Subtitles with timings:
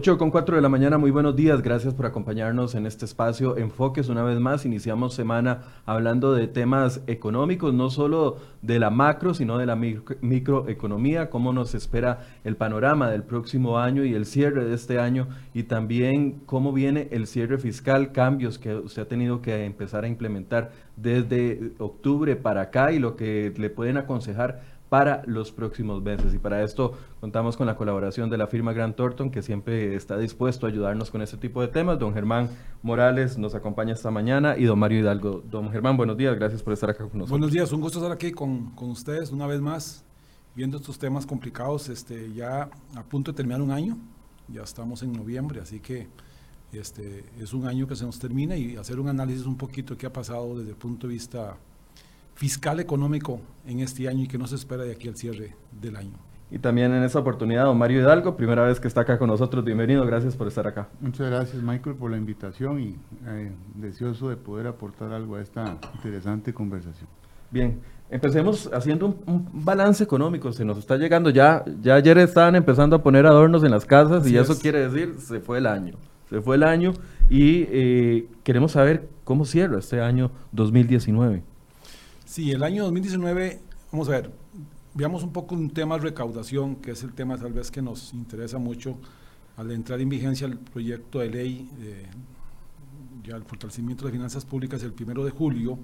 [0.00, 3.58] 8 con 4 de la mañana, muy buenos días, gracias por acompañarnos en este espacio
[3.58, 4.08] Enfoques.
[4.08, 9.58] Una vez más, iniciamos semana hablando de temas económicos, no solo de la macro, sino
[9.58, 14.74] de la microeconomía, cómo nos espera el panorama del próximo año y el cierre de
[14.74, 19.66] este año, y también cómo viene el cierre fiscal, cambios que usted ha tenido que
[19.66, 25.52] empezar a implementar desde octubre para acá y lo que le pueden aconsejar para los
[25.52, 26.34] próximos meses.
[26.34, 30.18] Y para esto contamos con la colaboración de la firma Grant Thornton, que siempre está
[30.18, 31.98] dispuesto a ayudarnos con este tipo de temas.
[31.98, 32.50] Don Germán
[32.82, 35.42] Morales nos acompaña esta mañana y don Mario Hidalgo.
[35.48, 37.30] Don Germán, buenos días, gracias por estar acá con nosotros.
[37.30, 40.04] Buenos días, un gusto estar aquí con, con ustedes una vez más,
[40.56, 41.88] viendo estos temas complicados.
[41.88, 43.96] Este, ya a punto de terminar un año,
[44.48, 46.08] ya estamos en noviembre, así que
[46.72, 49.98] este, es un año que se nos termina y hacer un análisis un poquito de
[49.98, 51.56] qué ha pasado desde el punto de vista
[52.40, 55.94] fiscal económico en este año y que no se espera de aquí al cierre del
[55.94, 56.14] año.
[56.50, 59.62] Y también en esta oportunidad, don Mario Hidalgo, primera vez que está acá con nosotros,
[59.62, 60.88] bienvenido, gracias por estar acá.
[61.02, 65.76] Muchas gracias Michael por la invitación y eh, deseoso de poder aportar algo a esta
[65.96, 67.10] interesante conversación.
[67.50, 72.96] Bien, empecemos haciendo un, balance económico, se nos está llegando ya, ya ayer estaban empezando
[72.96, 75.96] a poner adornos en las casas y eso quiere decir, se fue el año,
[76.30, 76.94] se fue el año
[77.28, 81.49] y eh, queremos saber cómo cierra este año 2019.
[82.30, 84.30] Sí, el año 2019, vamos a ver,
[84.94, 88.14] veamos un poco un tema de recaudación, que es el tema tal vez que nos
[88.14, 88.96] interesa mucho
[89.56, 92.06] al entrar en vigencia el proyecto de ley eh,
[93.24, 95.76] ya el fortalecimiento de finanzas públicas el primero de julio,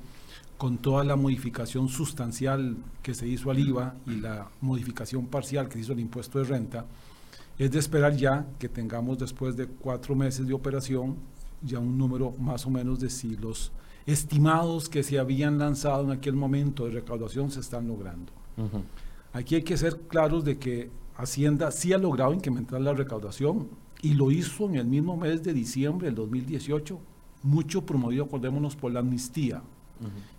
[0.56, 5.72] con toda la modificación sustancial que se hizo al IVA y la modificación parcial que
[5.72, 6.86] se hizo al impuesto de renta,
[7.58, 11.16] es de esperar ya que tengamos después de cuatro meses de operación
[11.60, 13.72] ya un número más o menos de si los
[14.06, 18.32] estimados que se habían lanzado en aquel momento de recaudación se están logrando.
[19.32, 23.68] Aquí hay que ser claros de que Hacienda sí ha logrado incrementar la recaudación
[24.02, 26.98] y lo hizo en el mismo mes de diciembre del 2018,
[27.42, 29.62] mucho promovido, acordémonos, por la amnistía,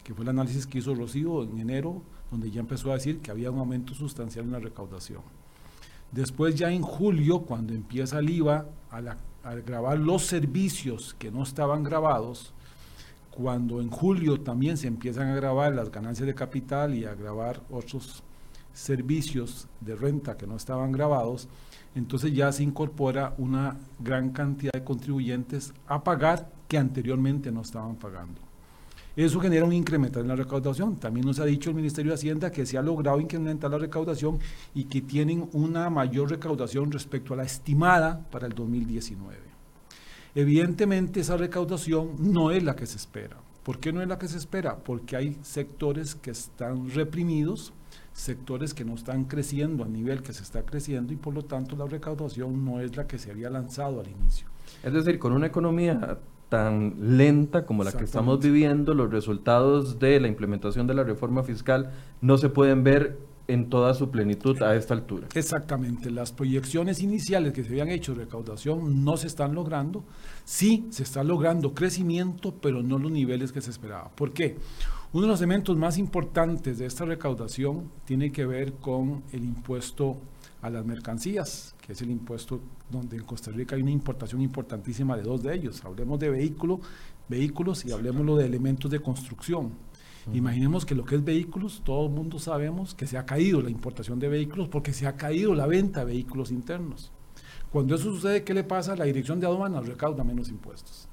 [0.03, 2.01] que fue el análisis que hizo Rocío en enero,
[2.31, 5.21] donde ya empezó a decir que había un aumento sustancial en la recaudación.
[6.11, 11.43] Después ya en julio, cuando empieza el IVA a, a grabar los servicios que no
[11.43, 12.53] estaban grabados,
[13.37, 17.61] cuando en julio también se empiezan a grabar las ganancias de capital y a grabar
[17.69, 18.23] otros
[18.73, 21.47] servicios de renta que no estaban grabados,
[21.93, 27.95] entonces ya se incorpora una gran cantidad de contribuyentes a pagar que anteriormente no estaban
[27.97, 28.41] pagando.
[29.15, 30.95] Eso genera un incremento en la recaudación.
[30.95, 34.39] También nos ha dicho el Ministerio de Hacienda que se ha logrado incrementar la recaudación
[34.73, 39.46] y que tienen una mayor recaudación respecto a la estimada para el 2019.
[40.37, 43.37] Evidentemente esa recaudación no es la que se espera.
[43.63, 44.77] ¿Por qué no es la que se espera?
[44.77, 47.73] Porque hay sectores que están reprimidos,
[48.13, 51.75] sectores que no están creciendo a nivel que se está creciendo y por lo tanto
[51.75, 54.45] la recaudación no es la que se había lanzado al inicio.
[54.83, 60.19] Es decir, con una economía tan lenta como la que estamos viviendo, los resultados de
[60.19, 64.75] la implementación de la reforma fiscal no se pueden ver en toda su plenitud a
[64.75, 65.27] esta altura.
[65.33, 70.03] Exactamente, las proyecciones iniciales que se habían hecho de recaudación no se están logrando.
[70.43, 74.09] Sí, se está logrando crecimiento, pero no los niveles que se esperaba.
[74.09, 74.57] ¿Por qué?
[75.13, 80.17] Uno de los elementos más importantes de esta recaudación tiene que ver con el impuesto
[80.61, 82.59] a las mercancías, que es el impuesto
[82.89, 85.83] donde en Costa Rica hay una importación importantísima de dos de ellos.
[85.85, 86.81] Hablemos de vehículo,
[87.29, 89.71] vehículos y hablemos de elementos de construcción.
[90.33, 93.69] Imaginemos que lo que es vehículos, todo el mundo sabemos que se ha caído la
[93.69, 97.11] importación de vehículos porque se ha caído la venta de vehículos internos.
[97.71, 98.95] Cuando eso sucede, ¿qué le pasa?
[98.95, 101.07] La dirección de aduanas recauda menos impuestos.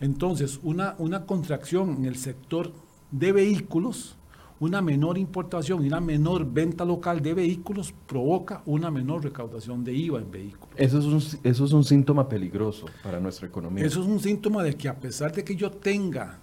[0.00, 2.72] Entonces, una, una contracción en el sector
[3.10, 4.16] de vehículos,
[4.60, 9.94] una menor importación y una menor venta local de vehículos provoca una menor recaudación de
[9.94, 10.74] IVA en vehículos.
[10.76, 13.84] Eso es, un, eso es un síntoma peligroso para nuestra economía.
[13.84, 16.38] Eso es un síntoma de que a pesar de que yo tenga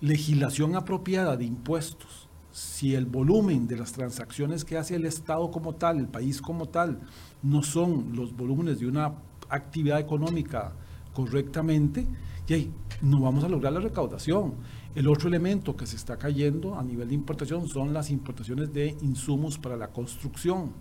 [0.00, 5.74] legislación apropiada de impuestos, si el volumen de las transacciones que hace el Estado como
[5.74, 7.00] tal, el país como tal,
[7.42, 9.14] no son los volúmenes de una
[9.48, 10.72] actividad económica
[11.12, 12.06] correctamente,
[12.48, 12.70] y
[13.02, 14.54] no vamos a lograr la recaudación.
[14.94, 18.96] El otro elemento que se está cayendo a nivel de importación son las importaciones de
[19.02, 20.72] insumos para la construcción.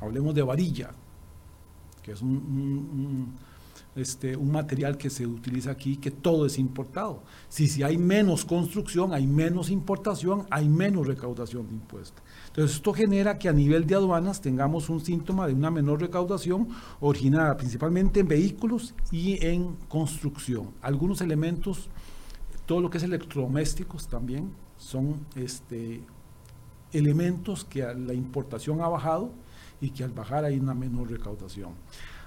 [0.00, 0.90] Hablemos de varilla,
[2.02, 3.34] que es un
[3.96, 7.22] este, un material que se utiliza aquí, que todo es importado.
[7.48, 12.22] Si, si hay menos construcción, hay menos importación, hay menos recaudación de impuestos.
[12.48, 16.68] Entonces, esto genera que a nivel de aduanas tengamos un síntoma de una menor recaudación
[17.00, 20.70] originada principalmente en vehículos y en construcción.
[20.82, 21.88] Algunos elementos,
[22.66, 26.02] todo lo que es electrodomésticos también, son este,
[26.92, 29.32] elementos que la importación ha bajado
[29.80, 31.72] y que al bajar hay una menor recaudación.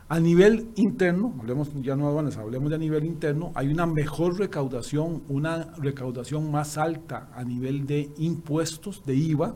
[0.10, 4.40] A nivel interno, hablemos ya no aduanas, hablemos de a nivel interno, hay una mejor
[4.40, 9.56] recaudación, una recaudación más alta a nivel de impuestos, de IVA,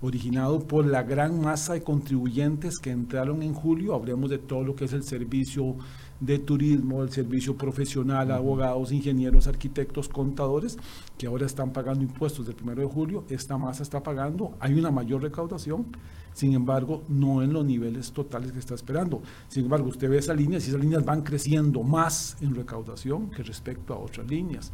[0.00, 3.94] originado por la gran masa de contribuyentes que entraron en julio.
[3.94, 5.74] Hablemos de todo lo que es el servicio
[6.20, 10.78] de turismo, el servicio profesional, abogados, ingenieros, arquitectos, contadores,
[11.18, 13.24] que ahora están pagando impuestos del 1 de julio.
[13.28, 15.86] Esta masa está pagando, hay una mayor recaudación,
[16.32, 19.22] sin embargo, no en los niveles totales que está esperando.
[19.48, 23.42] Sin embargo, usted ve esas líneas y esas líneas van creciendo más en recaudación que
[23.42, 24.72] respecto a otras líneas.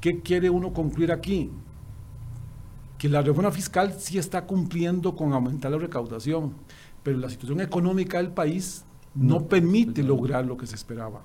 [0.00, 1.50] ¿Qué quiere uno concluir aquí?
[3.00, 6.52] que la reforma fiscal sí está cumpliendo con aumentar la recaudación,
[7.02, 8.84] pero la situación económica del país
[9.14, 11.22] no, permite lograr lo que se esperaba,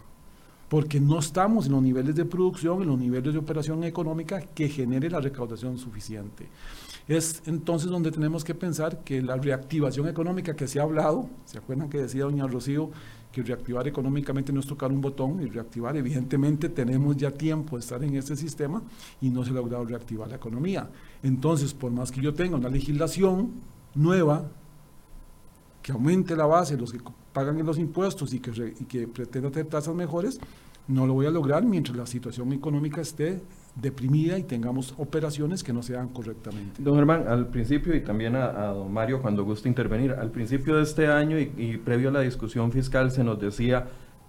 [0.69, 4.69] porque no estamos en los niveles de producción, en los niveles de operación económica que
[4.69, 6.47] genere la recaudación suficiente.
[7.07, 11.59] Es entonces donde tenemos que pensar que la reactivación económica que se ha hablado, ¿se
[11.59, 12.89] acuerdan que decía doña Rocío
[13.35, 15.97] que reactivar económicamente no es tocar un botón y reactivar.
[15.97, 18.81] Evidentemente tenemos ya tiempo de estar en este sistema
[19.19, 20.89] y no se ha logrado reactivar la economía.
[21.21, 23.51] Entonces, por más que yo tenga una legislación
[23.93, 24.49] nueva
[25.85, 26.97] que aumente la base, los que
[27.31, 30.39] pagan los impuestos y que, y que pretenda tener tasas mejores,
[30.87, 33.39] no lo voy a lograr mientras la situación económica esté
[33.75, 36.81] deprimida y tengamos operaciones que no se hagan correctamente.
[36.81, 40.81] Don Germán, al principio y también a, don Mario cuando guste intervenir, al principio de
[40.81, 43.85] este año y, previo a la discusión fiscal se nos decía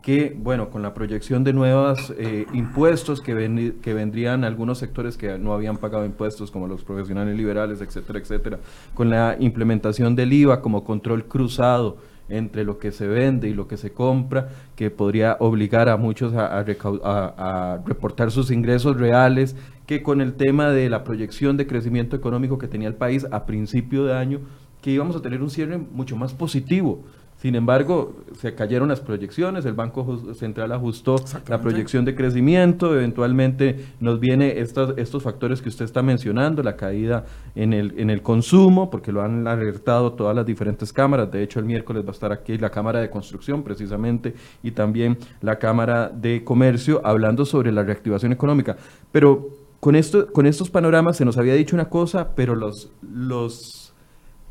[0.06, 5.36] que, bueno, con la proyección de nuevos eh, impuestos que, que vendrían algunos sectores que
[5.36, 8.60] no habían pagado impuestos, como los profesionales liberales, etcétera, etcétera,
[8.94, 11.96] con la implementación del IVA como control cruzado,
[12.28, 16.34] entre lo que se vende y lo que se compra, que podría obligar a muchos
[16.36, 19.56] a, reportar sus ingresos reales,
[19.86, 23.44] que con el tema de la proyección de crecimiento económico que tenía el país a
[23.44, 24.38] principio de año,
[24.82, 27.02] que íbamos a tener un cierre mucho más positivo.
[27.46, 31.14] Sin embargo, se cayeron las proyecciones, el Banco Central ajustó
[31.46, 36.74] la proyección de crecimiento, eventualmente nos viene estos, estos factores que usted está mencionando, la
[36.74, 41.44] caída en el, en el consumo, porque lo han alertado todas las diferentes cámaras, de
[41.44, 44.34] hecho el miércoles va a estar aquí la Cámara de Construcción precisamente
[44.64, 48.76] y también la Cámara de Comercio hablando sobre la reactivación económica.
[49.12, 52.90] Pero con, esto, con estos panoramas se nos había dicho una cosa, pero los...
[53.02, 53.94] los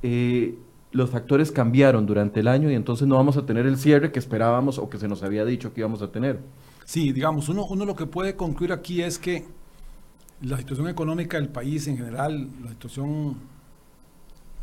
[0.02, 0.56] eh,
[0.96, 4.20] los factores cambiaron durante el año y entonces no vamos a tener el cierre que
[4.20, 6.40] esperábamos o que se nos había dicho que íbamos a tener.
[6.86, 9.46] Sí, digamos, uno, uno lo que puede concluir aquí es que
[10.42, 13.36] la situación económica del país en general, la situación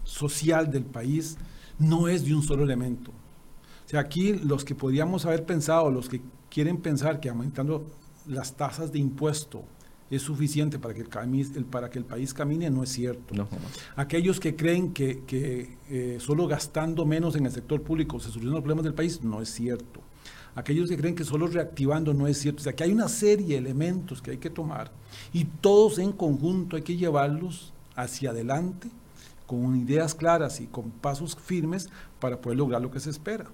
[0.04, 1.36] social del país,
[1.78, 3.10] no es de un solo elemento.
[3.10, 7.84] O sea, aquí los que podríamos haber pensado, los que quieren pensar que aumentando
[8.26, 9.64] las tasas de impuesto
[10.12, 13.48] es suficiente para que el, para que el país camine no es cierto.
[13.96, 15.22] Aquellos que creen que,
[15.88, 19.40] eh, solo gastando menos en el sector público se solucionan los problemas del país no
[19.40, 20.00] es cierto.
[20.54, 22.60] Aquellos que creen que solo reactivando no es cierto.
[22.60, 24.92] O sea, que hay una serie de elementos que hay que tomar
[25.32, 28.90] y todos en conjunto hay que llevarlos hacia adelante
[29.46, 31.88] con ideas claras y con pasos firmes
[32.20, 33.46] para poder lograr lo que se espera.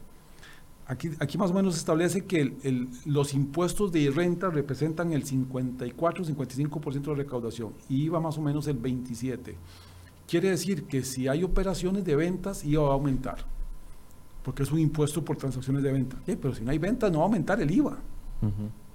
[0.88, 2.56] Aquí, aquí más o menos se establece que
[3.04, 8.66] los impuestos de renta representan el 54-55% de la recaudación y IVA más o menos
[8.68, 9.54] el 27%.
[10.26, 13.36] Quiere decir que si hay operaciones de ventas, IVA va a aumentar,
[14.42, 16.16] porque es un impuesto por transacciones de venta.
[16.24, 17.98] pero si no hay ventas, no va a aumentar el IVA.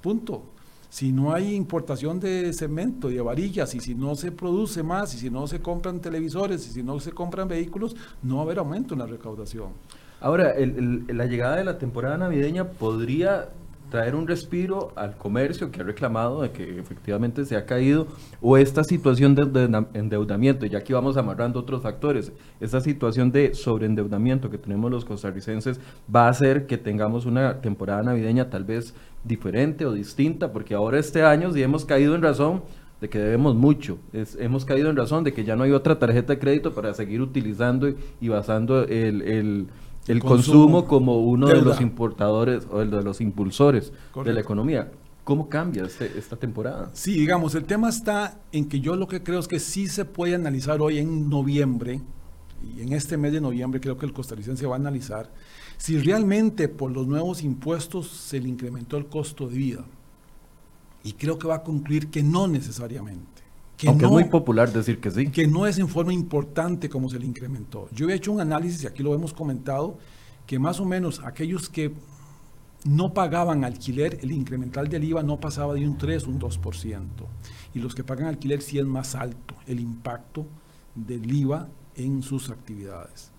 [0.01, 0.45] Punto.
[0.89, 5.13] Si no hay importación de cemento y de varillas, y si no se produce más,
[5.15, 8.45] y si no se compran televisores, y si no se compran vehículos, no va a
[8.45, 9.69] haber aumento en la recaudación.
[10.23, 13.49] Ahora, la llegada de la temporada navideña podría
[13.91, 18.07] traer un respiro al comercio que ha reclamado de que efectivamente se ha caído
[18.41, 24.49] o esta situación de endeudamiento, y aquí vamos amarrando otros factores, esta situación de sobreendeudamiento
[24.49, 29.85] que tenemos los costarricenses va a hacer que tengamos una temporada navideña tal vez diferente
[29.85, 32.63] o distinta, porque ahora este año sí hemos caído en razón
[33.01, 33.97] de que debemos mucho,
[34.39, 37.21] hemos caído en razón de que ya no hay otra tarjeta de crédito para seguir
[37.21, 39.67] utilizando y, basando el el
[40.19, 43.91] consumo, como uno de los importadores o de los impulsores
[44.23, 44.91] de la economía.
[45.23, 46.89] ¿Cómo cambia este, esta temporada?
[46.93, 50.03] Sí, digamos, el tema está en que yo lo que creo es que sí se
[50.03, 52.01] puede analizar hoy en noviembre,
[52.75, 55.31] y en este mes de noviembre creo que el costarricense va a analizar,
[55.77, 59.85] si realmente por los nuevos impuestos se le incrementó el costo de vida.
[61.05, 63.42] Y creo que va a concluir que no necesariamente.
[63.87, 65.29] Aunque es muy popular decir que sí.
[65.29, 67.89] Que no es en forma importante como se le incrementó.
[67.91, 69.97] Yo he hecho un análisis, y aquí lo hemos comentado,
[70.45, 71.93] que más o menos aquellos que
[72.85, 77.07] no pagaban alquiler, el incremental del IVA no pasaba de un 3, un 2%.
[77.73, 80.45] Y los que pagan alquiler sí es más alto el impacto
[80.95, 83.32] del IVA en sus actividades.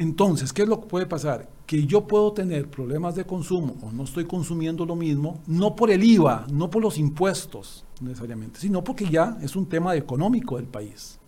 [0.00, 1.48] Entonces, ¿qué es lo que puede pasar?
[1.66, 5.90] Que yo puedo tener problemas de consumo o no estoy consumiendo lo mismo, no por
[5.90, 10.66] el IVA, no por los impuestos necesariamente, sino porque ya es un tema económico del
[10.66, 11.18] país.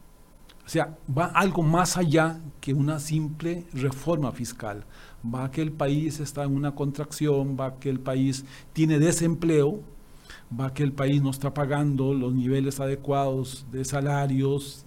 [0.64, 4.84] O sea, va algo más allá que una simple reforma fiscal.
[5.26, 9.80] Va que el país está en una contracción, va que el país tiene desempleo,
[10.58, 14.86] va que el país no está pagando los niveles adecuados de salarios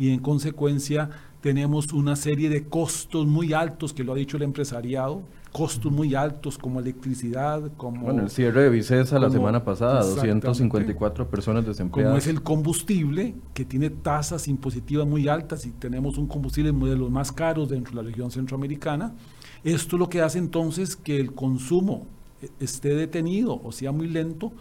[0.00, 1.10] y en consecuencia
[1.40, 6.14] tenemos una serie de costos muy altos, que lo ha dicho el empresariado, costos muy
[6.14, 8.02] altos como electricidad, como...
[8.02, 12.10] Bueno, el cierre de Vicesa la semana pasada, 254 personas desempleadas.
[12.10, 16.96] Como es el combustible, que tiene tasas impositivas muy altas y tenemos un combustible de
[16.96, 19.14] los más caros dentro de la región centroamericana.
[19.64, 22.06] Esto lo que hace entonces que el consumo
[22.58, 24.52] esté detenido o sea muy lento,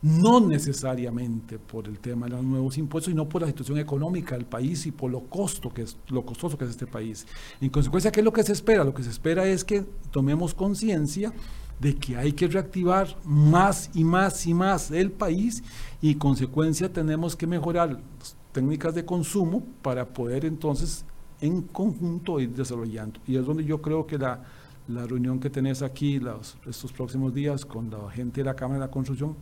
[0.00, 4.46] no necesariamente por el tema de los nuevos impuestos, sino por la situación económica del
[4.46, 7.26] país y por lo costo que es lo costoso que es este país.
[7.60, 8.84] En consecuencia, ¿qué es lo que se espera?
[8.84, 11.32] Lo que se espera es que tomemos conciencia
[11.80, 15.62] de que hay que reactivar más y más y más el país
[16.00, 21.04] y en consecuencia tenemos que mejorar las técnicas de consumo para poder entonces
[21.40, 23.20] en conjunto ir desarrollando.
[23.26, 24.44] Y es donde yo creo que la,
[24.88, 28.80] la reunión que tenés aquí los, estos próximos días con la gente de la Cámara
[28.80, 29.36] de la Construcción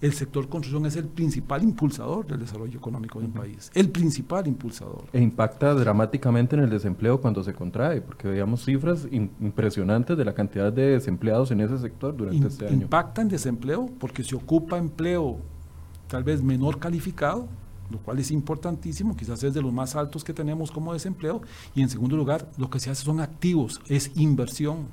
[0.00, 5.04] el sector construcción es el principal impulsador del desarrollo económico del país, el principal impulsador.
[5.12, 10.34] E impacta dramáticamente en el desempleo cuando se contrae, porque veíamos cifras impresionantes de la
[10.34, 12.82] cantidad de desempleados en ese sector durante este año.
[12.82, 15.38] Impacta en desempleo porque se ocupa empleo
[16.08, 17.46] tal vez menor calificado,
[17.90, 21.42] lo cual es importantísimo, quizás es de los más altos que tenemos como desempleo,
[21.74, 24.86] y en segundo lugar, lo que se hace son activos, es inversión,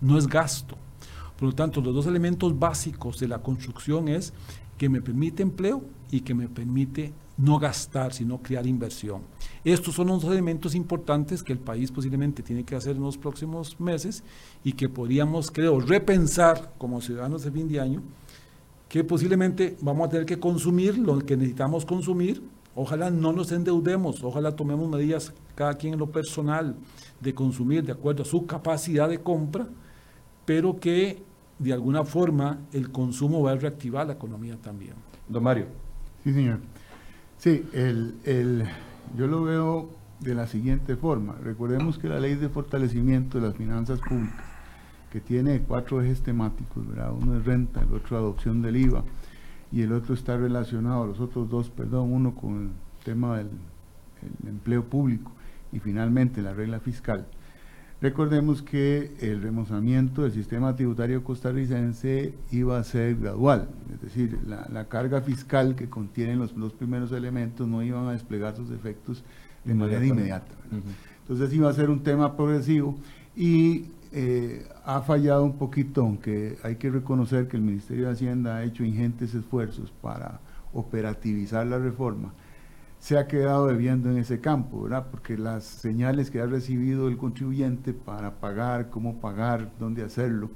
[0.00, 0.76] no es gasto.
[1.38, 4.32] Por lo tanto, los dos elementos básicos de la construcción es
[4.78, 9.22] que me permite empleo y que me permite no gastar, sino crear inversión.
[9.64, 13.78] Estos son los elementos importantes que el país posiblemente tiene que hacer en los próximos
[13.80, 14.22] meses
[14.62, 18.02] y que podríamos, creo, repensar como ciudadanos de fin de año,
[18.88, 22.42] que posiblemente vamos a tener que consumir lo que necesitamos consumir.
[22.76, 26.76] Ojalá no nos endeudemos, ojalá tomemos medidas cada quien en lo personal
[27.20, 29.68] de consumir de acuerdo a su capacidad de compra
[30.44, 31.22] pero que
[31.58, 34.94] de alguna forma el consumo va a reactivar la economía también.
[35.28, 35.66] Don Mario.
[36.22, 36.60] Sí, señor.
[37.38, 38.64] Sí, el, el,
[39.16, 41.36] yo lo veo de la siguiente forma.
[41.42, 44.44] Recordemos que la ley de fortalecimiento de las finanzas públicas,
[45.10, 47.12] que tiene cuatro ejes temáticos, ¿verdad?
[47.12, 49.04] uno es renta, el otro adopción del IVA
[49.70, 52.70] y el otro está relacionado, los otros dos, perdón, uno con el
[53.04, 53.50] tema del
[54.46, 55.30] empleo público
[55.72, 57.26] y finalmente la regla fiscal
[58.04, 64.84] Recordemos que el remozamiento del sistema tributario costarricense iba a ser gradual, es decir, la,
[64.88, 69.24] carga fiscal que contienen los dos primeros elementos no iban a desplegar sus efectos
[69.64, 70.52] de manera inmediata.
[71.22, 72.94] Entonces iba a ser un tema progresivo
[73.34, 78.56] y eh, ha fallado un poquito, aunque hay que reconocer que el Ministerio de Hacienda
[78.56, 80.40] ha hecho ingentes esfuerzos para
[80.74, 82.34] operativizar la reforma
[83.04, 85.08] se ha quedado debiendo en ese campo, ¿verdad?
[85.10, 90.48] Porque las señales que ha recibido el contribuyente para pagar, cómo pagar, dónde hacerlo,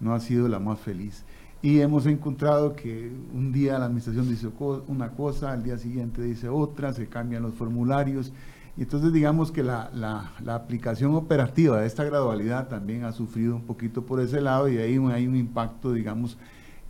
[0.00, 1.24] no ha sido la más feliz.
[1.62, 4.50] Y hemos encontrado que un día la administración dice
[4.86, 8.34] una cosa, al día siguiente dice otra, se cambian los formularios.
[8.76, 13.62] Y entonces digamos que la, la aplicación operativa de esta gradualidad también ha sufrido un
[13.62, 16.36] poquito por ese lado y ahí hay un impacto, digamos,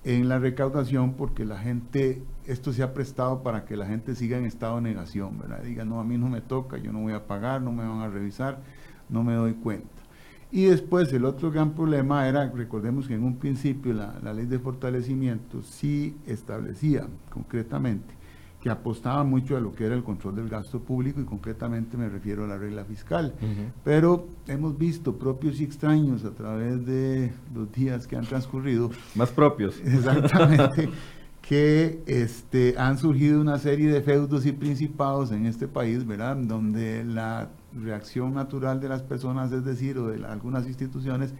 [0.02, 4.38] en la recaudación porque la gente, esto se ha prestado para que la gente siga
[4.38, 5.62] en estado de negación, ¿verdad?
[5.62, 8.00] Diga, no, a mí no me toca, yo no voy a pagar, no me van
[8.00, 8.58] a revisar,
[9.08, 9.88] no me doy cuenta.
[10.50, 14.46] Y después el otro gran problema era, recordemos que en un principio la, la ley
[14.46, 18.14] de fortalecimiento sí establecía concretamente
[18.64, 22.08] que apostaba mucho a lo que era el control del gasto público y concretamente me
[22.08, 23.34] refiero a la regla fiscal.
[23.84, 28.90] Pero hemos visto propios y extraños a través de los días que han transcurrido.
[29.16, 29.78] Más propios.
[29.84, 30.88] Exactamente.
[31.48, 36.36] que este, han surgido una serie de feudos y principados en este país, ¿verdad?
[36.36, 41.34] Donde la reacción natural de las personas, es decir, o de algunas instituciones,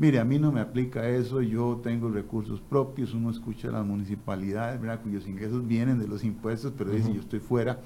[0.00, 3.84] Mire, a mí no me aplica eso, yo tengo recursos propios, uno escucha a las
[3.84, 5.00] municipalidades, ¿verdad?
[5.02, 7.80] cuyos ingresos vienen de los impuestos, pero dice yo estoy fuera.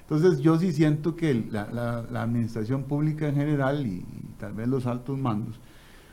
[0.00, 4.02] Entonces yo sí siento que la, administración pública en general y,
[4.38, 5.60] tal vez los altos mandos,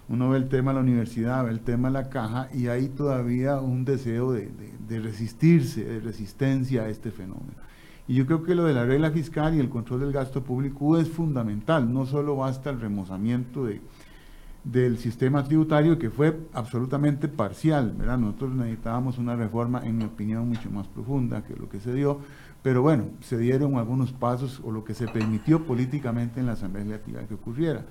[0.10, 2.88] uno ve el tema de la universidad, ve el tema de la caja y hay
[2.90, 4.50] todavía un deseo de,
[4.88, 7.68] resistirse, de resistencia a este fenómeno.
[8.08, 10.98] Y yo creo que lo de la regla fiscal y el control del gasto público
[10.98, 13.82] es fundamental, no solo basta el remozamiento de
[14.72, 18.18] del sistema tributario que fue absolutamente parcial, ¿verdad?
[18.18, 22.20] Nosotros necesitábamos una reforma, en mi opinión, mucho más profunda que lo que se dio,
[22.64, 26.84] pero bueno, se dieron algunos pasos o lo que se permitió políticamente en la Asamblea
[26.84, 27.86] Legislativa que ocurriera.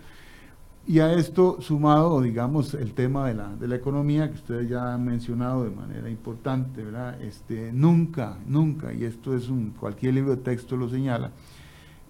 [0.88, 4.95] Y a esto sumado, digamos, el tema de la, de la economía, que ustedes ya
[4.95, 7.21] han mencionado de manera importante, ¿verdad?
[7.21, 11.33] Este, nunca, nunca, y esto es un, cualquier libro de texto lo señala,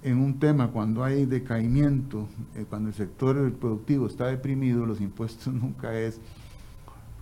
[0.02, 5.54] en un tema cuando hay decaimiento, eh, cuando el sector productivo está deprimido, los impuestos
[5.54, 6.20] nunca es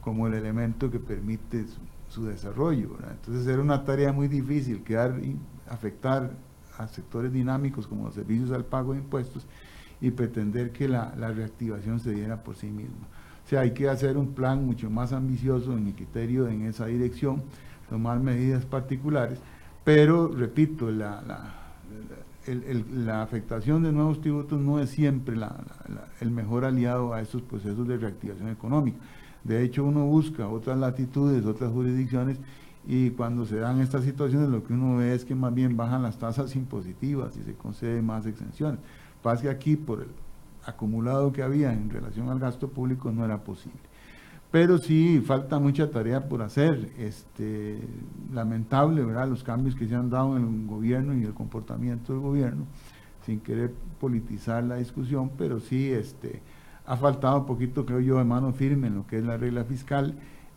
[0.01, 1.67] como el elemento que permite
[2.09, 2.97] su, desarrollo.
[3.11, 5.21] Entonces era una tarea muy difícil quedar,
[5.69, 6.33] afectar
[6.79, 9.47] a sectores dinámicos como los servicios al pago de impuestos
[10.05, 13.07] y pretender que la, reactivación se diera por sí misma.
[13.43, 16.85] O sea, hay que hacer un plan mucho más ambicioso en mi criterio en esa
[16.85, 17.43] dirección,
[17.89, 19.39] tomar medidas particulares,
[19.83, 21.23] pero repito, la,
[22.47, 25.37] la, afectación de nuevos tributos no es siempre
[26.21, 28.99] el mejor aliado a esos procesos de reactivación económica.
[29.43, 32.37] De hecho, uno busca otras latitudes, otras jurisdicciones,
[32.87, 36.03] y cuando se dan estas situaciones, lo que uno ve es que más bien bajan
[36.03, 38.81] las tasas impositivas y se conceden más exenciones
[39.25, 40.09] pase aquí por el
[40.67, 43.81] acumulado que había en relación al gasto público no era posible.
[44.51, 46.93] Pero sí falta mucha tarea por hacer.
[46.99, 47.79] Este,
[48.35, 49.27] lamentable, ¿verdad?
[49.27, 52.67] Los cambios que se han dado en el gobierno y el comportamiento del gobierno,
[53.25, 56.43] sin querer politizar la discusión, pero sí este,
[56.85, 59.65] ha faltado un poquito, creo yo, de mano firme en lo que es la regla
[59.65, 60.15] fiscal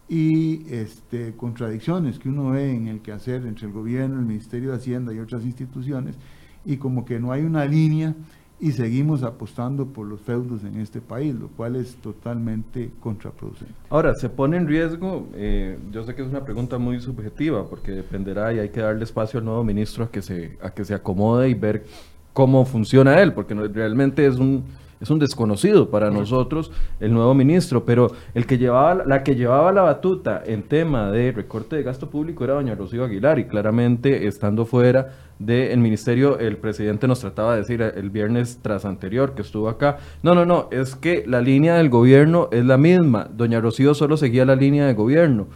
[0.09, 4.75] y este, contradicciones que uno ve en el quehacer entre el gobierno, el Ministerio de
[4.75, 6.17] Hacienda y otras instituciones,
[6.65, 8.13] y como que no hay una línea
[8.60, 13.74] y seguimos apostando por los feudos en este país, lo cual es totalmente contraproducente.
[13.89, 15.28] Ahora, ¿se pone en riesgo?
[15.36, 19.04] Eh, yo sé que es una pregunta muy subjetiva, porque dependerá y hay que darle
[19.04, 21.86] espacio al nuevo ministro a que se, a que se acomode y ver
[22.34, 24.63] cómo funciona él, porque realmente es un,
[24.99, 29.71] es un desconocido para nosotros el nuevo ministro, pero el que llevaba, la que llevaba
[29.71, 34.27] la batuta en tema de recorte de gasto público era doña Rocío Aguilar y claramente
[34.27, 39.43] estando fuera del ministerio, el presidente nos trataba de decir el viernes tras anterior que
[39.43, 43.62] estuvo acá, no, no, no, es que la línea del gobierno es la misma, doña
[43.62, 45.47] Rocío solo seguía la línea de gobierno.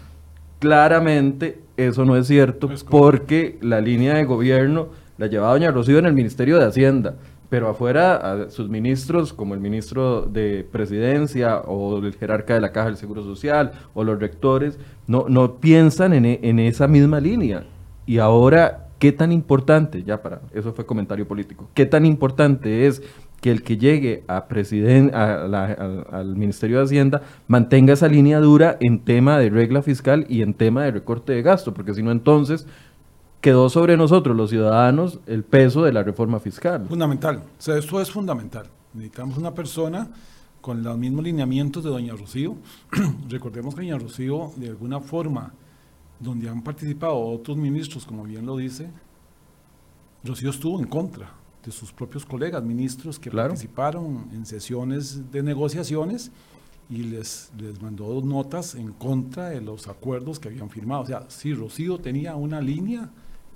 [0.59, 6.05] Claramente eso no es cierto porque la línea de gobierno la llevaba doña Rocío en
[6.05, 7.15] el Ministerio de Hacienda
[7.51, 12.71] pero afuera a sus ministros, como el ministro de Presidencia o el jerarca de la
[12.71, 17.65] Caja del Seguro Social o los rectores, no, no piensan en, en esa misma línea.
[18.05, 23.01] Y ahora ¿Qué tan importante, ya para, eso fue comentario político, qué tan importante es
[23.41, 28.99] que el que llegue a presiden, al Ministerio de Hacienda mantenga esa línea dura en
[28.99, 32.67] tema de regla fiscal y en tema de recorte de gasto, porque si no entonces
[33.41, 36.85] quedó sobre nosotros los ciudadanos el peso de la reforma fiscal.
[36.87, 38.67] Fundamental, o sea, eso es fundamental.
[38.93, 40.09] Necesitamos una persona
[40.61, 42.55] con los mismos lineamientos de doña Rocío.
[43.29, 45.53] Recordemos que doña Rocío de alguna forma
[46.19, 48.91] donde han participado otros ministros, como bien lo dice,
[50.23, 51.33] Rocío estuvo en contra
[51.65, 56.31] de sus propios colegas ministros que participaron en sesiones de negociaciones
[56.91, 61.01] y les, les mandó notas en contra de los acuerdos que habían firmado.
[61.01, 63.09] O sea, sí, Rocío tenía una línea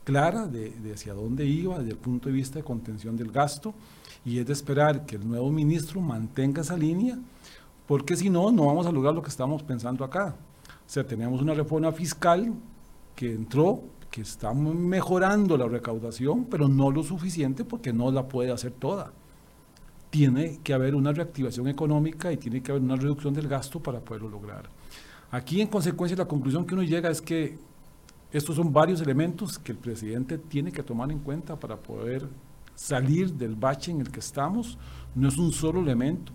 [0.06, 3.74] clara de, hacia dónde iba desde el punto de vista de contención del gasto
[4.24, 7.20] y es de esperar que el nuevo ministro mantenga esa línea
[7.88, 10.36] porque si no, no vamos a lograr lo que estamos pensando acá.
[10.68, 12.54] O sea, tenemos una reforma fiscal
[13.16, 18.52] que entró, que está mejorando la recaudación, pero no lo suficiente porque no la puede
[18.52, 19.12] hacer toda.
[20.10, 24.00] Tiene que haber una reactivación económica y tiene que haber una reducción del gasto para
[24.00, 24.70] poderlo lograr.
[25.32, 27.58] Aquí, en consecuencia, la conclusión que uno llega es que
[28.38, 32.28] estos son varios elementos que el presidente tiene que tomar en cuenta para poder
[32.76, 34.78] salir del bache en el que estamos.
[35.14, 36.32] No es un solo elemento.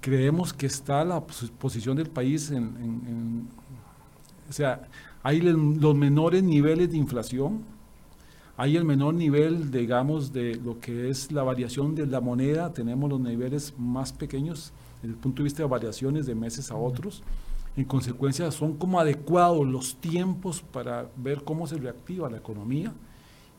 [0.00, 3.48] Creemos que está la posición del país en
[4.48, 4.88] o sea,
[5.22, 7.62] hay los menores niveles de inflación,
[8.56, 13.10] hay el menor nivel, digamos, de lo que es la variación de la moneda, tenemos
[13.10, 14.72] los niveles más pequeños
[15.02, 17.22] desde el punto de vista de variaciones de meses a otros.
[17.78, 22.92] En consecuencia, son como adecuados los tiempos para ver cómo se reactiva la economía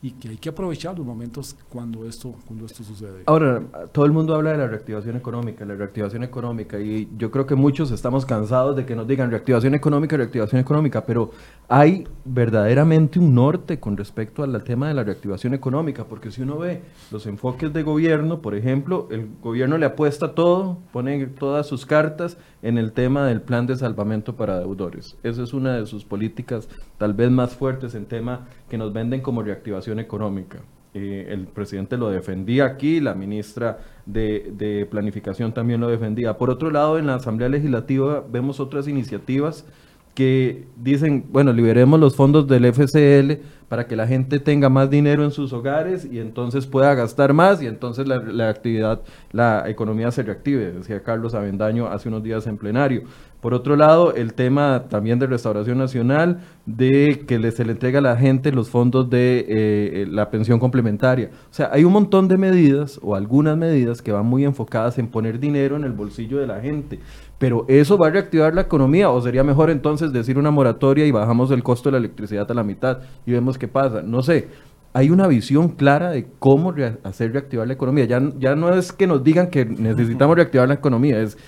[0.02, 3.22] y que hay que aprovechar los momentos cuando esto, cuando esto sucede.
[3.26, 7.46] Ahora, todo el mundo habla de la reactivación económica, la reactivación económica, y yo creo
[7.46, 11.30] que muchos estamos cansados de que nos digan reactivación económica, reactivación económica, pero
[11.68, 16.58] hay verdaderamente un norte con respecto al tema de la reactivación económica, porque si uno
[16.58, 21.84] ve los enfoques de gobierno, por ejemplo, el gobierno le apuesta todo, pone todas sus
[21.84, 25.16] cartas en el tema del plan de salvamento para deudores.
[25.22, 29.20] Esa es una de sus políticas tal vez más fuertes en tema que nos venden
[29.20, 30.60] como reactivación económica.
[30.94, 36.38] Eh, el presidente lo defendía aquí, la ministra de, de, Planificación también lo defendía.
[36.38, 39.66] Por otro lado, en la Asamblea Legislativa vemos otras iniciativas
[40.14, 45.22] que dicen, bueno, liberemos los fondos del FCL para que la gente tenga más dinero
[45.22, 50.24] en sus hogares y entonces pueda gastar más y entonces la, actividad, la economía se
[50.24, 53.04] reactive, decía Carlos Avendaño hace unos días en plenario.
[53.40, 58.02] Por otro lado, el tema también de Restauración Nacional, de que se le entrega a
[58.02, 61.30] la gente los fondos de eh, la pensión complementaria.
[61.50, 65.06] O sea, hay un montón de medidas o algunas medidas que van muy enfocadas en
[65.06, 66.98] poner dinero en el bolsillo de la gente.
[67.40, 71.10] Pero eso va a reactivar la economía o sería mejor entonces decir una moratoria y
[71.10, 74.02] bajamos el costo de la electricidad a la mitad y vemos qué pasa.
[74.02, 74.48] No sé,
[74.92, 78.04] hay una visión clara de cómo hacer reactivar la economía.
[78.04, 81.38] Ya, ya no es que nos digan que necesitamos reactivar la economía, es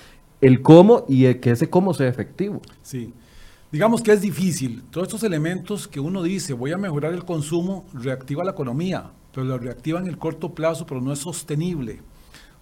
[0.41, 2.59] el cómo y que ese cómo sea efectivo.
[2.81, 3.13] Sí.
[3.71, 4.81] Digamos que es difícil.
[4.89, 9.45] Todos estos elementos que uno dice, voy a mejorar el consumo, reactiva la economía, pero
[9.45, 12.01] lo reactiva en el corto plazo, pero no es sostenible.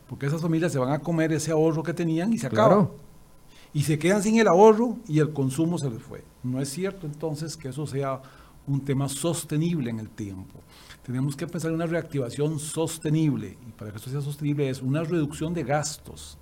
[0.10, 3.10] Porque esas familias se van a comer ese ahorro que tenían y se claro
[3.74, 6.24] y se quedan sin el ahorro y el consumo se les fue.
[6.44, 8.22] No es cierto entonces que eso sea
[8.68, 10.60] un tema sostenible en el tiempo.
[11.04, 15.04] Tenemos que pensar en una reactivación sostenible y para que esto sea sostenible es una
[15.04, 16.38] reducción de gastos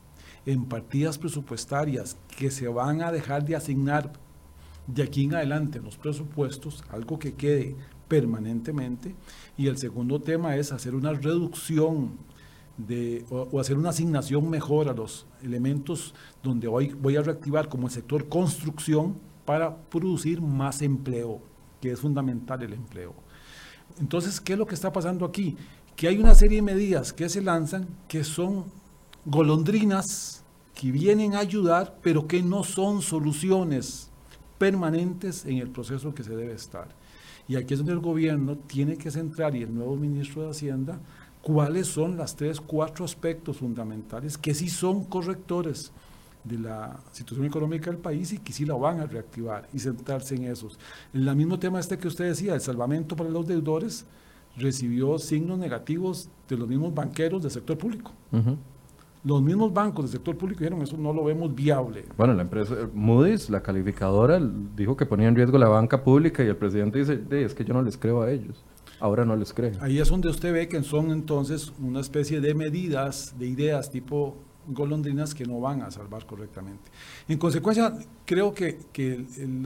[0.46, 4.12] en partidas presupuestarias que se van a dejar de asignar
[4.88, 7.76] de aquí en adelante en los presupuestos, algo que quede
[8.08, 9.16] permanentemente.
[9.58, 12.18] Y el segundo tema es hacer una reducción
[12.88, 17.88] de, o, hacer una asignación mejor a los elementos donde hoy voy a reactivar como
[17.88, 21.42] el sector construcción para producir más empleo,
[21.82, 23.14] que es fundamental el empleo.
[24.00, 25.58] Entonces, ¿qué es lo que está pasando aquí?
[25.96, 28.66] Que hay una serie de medidas que se lanzan que son
[29.26, 34.10] golondrinas que vienen a ayudar, pero que no son soluciones
[34.58, 36.96] permanentes en el proceso que se debe estar.
[37.48, 41.02] Y aquí es donde el gobierno tiene que centrar, y el nuevo ministro de Hacienda,
[41.42, 45.92] cuáles son las tres, cuatro aspectos fundamentales que sí son correctores
[46.44, 50.36] de la situación económica del país y que sí la van a reactivar y centrarse
[50.36, 50.80] en esos.
[51.14, 54.06] El mismo tema este que usted decía, el salvamento para los deudores,
[54.58, 58.12] recibió signos negativos de los mismos banqueros del sector público.
[59.24, 62.06] Los mismos bancos del sector público dijeron, eso no lo vemos viable.
[62.18, 64.40] Bueno, la empresa Moody's, la calificadora,
[64.76, 67.74] dijo que ponía en riesgo la banca pública y el presidente dice, es que yo
[67.74, 68.64] no les creo a ellos
[69.00, 69.74] ahora no les cree.
[69.82, 74.38] Ahí es donde usted ve que son entonces una especie de medidas, de ideas tipo
[74.68, 76.92] golondrinas que no van a salvar correctamente.
[77.28, 77.94] En consecuencia,
[78.26, 78.78] creo que,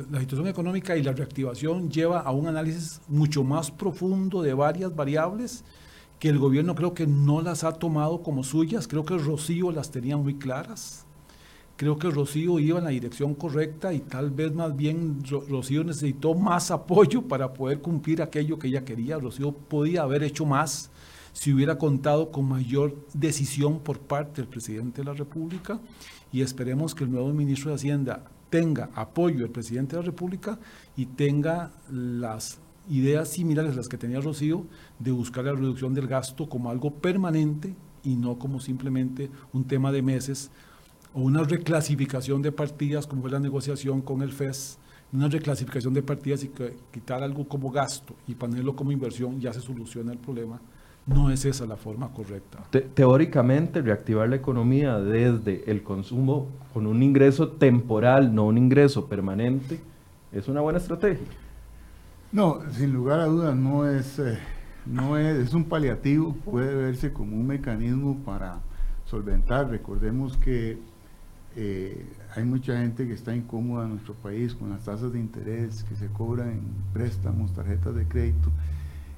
[0.10, 4.96] la situación económica y la reactivación lleva a un análisis mucho más profundo de varias
[4.96, 5.64] variables
[6.20, 9.92] que el gobierno creo que no las ha tomado como suyas, creo que Rocío las
[9.92, 11.06] tenía muy claras,
[11.76, 16.34] creo que Rocío iba en la dirección correcta y tal vez más bien Rocío necesitó
[16.34, 19.18] más apoyo para poder cumplir aquello que ella quería.
[19.18, 20.92] Rocío podía haber hecho más
[21.34, 25.80] si hubiera contado con mayor decisión por parte del presidente de la República
[26.32, 30.60] y esperemos que el nuevo ministro de Hacienda tenga apoyo del presidente de la República
[30.96, 34.66] y tenga las ideas similares a las que tenía Rocío
[35.00, 39.92] de buscar la reducción del gasto como algo permanente y no como simplemente un tema
[39.92, 40.52] de meses
[41.14, 44.78] o una reclasificación de partidas, como fue la negociación con el FES,
[45.14, 46.52] una reclasificación de partidas y
[46.92, 50.60] quitar algo como gasto y ponerlo como inversión, ya se soluciona el problema.
[51.06, 52.64] No es esa la forma correcta.
[52.94, 59.80] teóricamente, reactivar la economía desde el consumo con un ingreso temporal, no un ingreso permanente,
[60.32, 61.28] es una buena estrategia.
[62.32, 64.40] No, sin lugar a dudas, no es, eh,
[64.86, 68.62] no es, es un paliativo, puede verse como un mecanismo para
[69.06, 69.70] solventar.
[69.70, 70.80] Recordemos que
[71.56, 75.84] eh, hay mucha gente que está incómoda en nuestro país con las tasas de interés
[75.84, 76.62] que se cobran en
[76.94, 78.50] préstamos, tarjetas de crédito,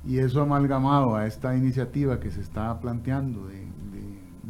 [0.06, 3.65] y eso amalgamado a esta iniciativa que se está planteando de,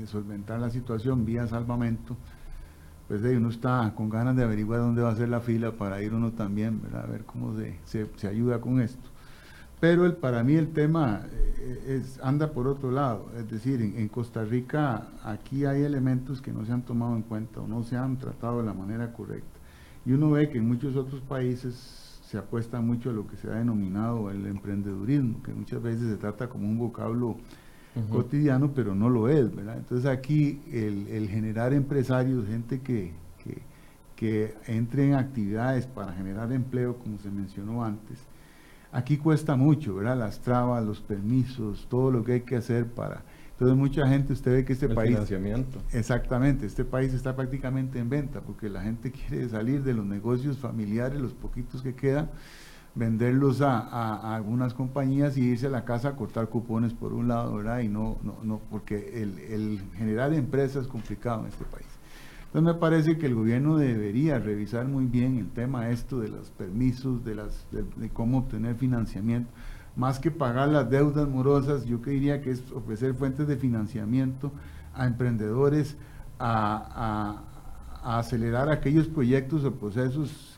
[0.06, 2.16] solventar la situación vía salvamento,
[3.08, 6.14] pues uno está con ganas de averiguar dónde va a ser la fila para ir
[6.14, 9.10] uno también, a ver cómo se ayuda con esto.
[9.80, 11.22] Pero el, para mí el tema
[11.60, 16.52] eh, es, anda por otro lado, es decir, en, Costa Rica aquí hay elementos que
[16.52, 19.60] no se han tomado en cuenta o no se han tratado de la manera correcta.
[20.06, 23.50] Y uno ve que en muchos otros países se apuesta mucho a lo que se
[23.50, 27.38] ha denominado el emprendedurismo, que muchas veces se trata como un vocablo
[28.10, 29.78] cotidiano, pero no lo es, ¿verdad?
[29.78, 33.62] Entonces aquí el, generar empresarios, gente que, que,
[34.16, 38.20] que entre en actividades para generar empleo, como se mencionó antes,
[38.96, 40.18] Aquí cuesta mucho, ¿verdad?
[40.18, 43.24] Las trabas, los permisos, todo lo que hay que hacer para...
[43.52, 45.10] Entonces mucha gente, usted ve que este país...
[45.10, 45.80] Financiamiento.
[45.92, 50.58] Exactamente, este país está prácticamente en venta porque la gente quiere salir de los negocios
[50.58, 52.30] familiares, los poquitos que quedan,
[52.96, 57.56] venderlos a, algunas compañías y irse a la casa a cortar cupones por un lado,
[57.56, 57.80] ¿verdad?
[57.80, 61.95] Y no, no, no porque el, el generar empresas es complicado en este país.
[62.56, 66.52] Entonces me parece que el gobierno debería revisar muy bien el tema esto de los
[66.52, 69.52] permisos, de, las, de, cómo obtener financiamiento.
[69.98, 74.54] Más que pagar las deudas morosas, yo diría que es ofrecer fuentes de financiamiento
[74.94, 75.98] a emprendedores,
[76.40, 77.42] a,
[78.06, 80.58] acelerar aquellos proyectos o procesos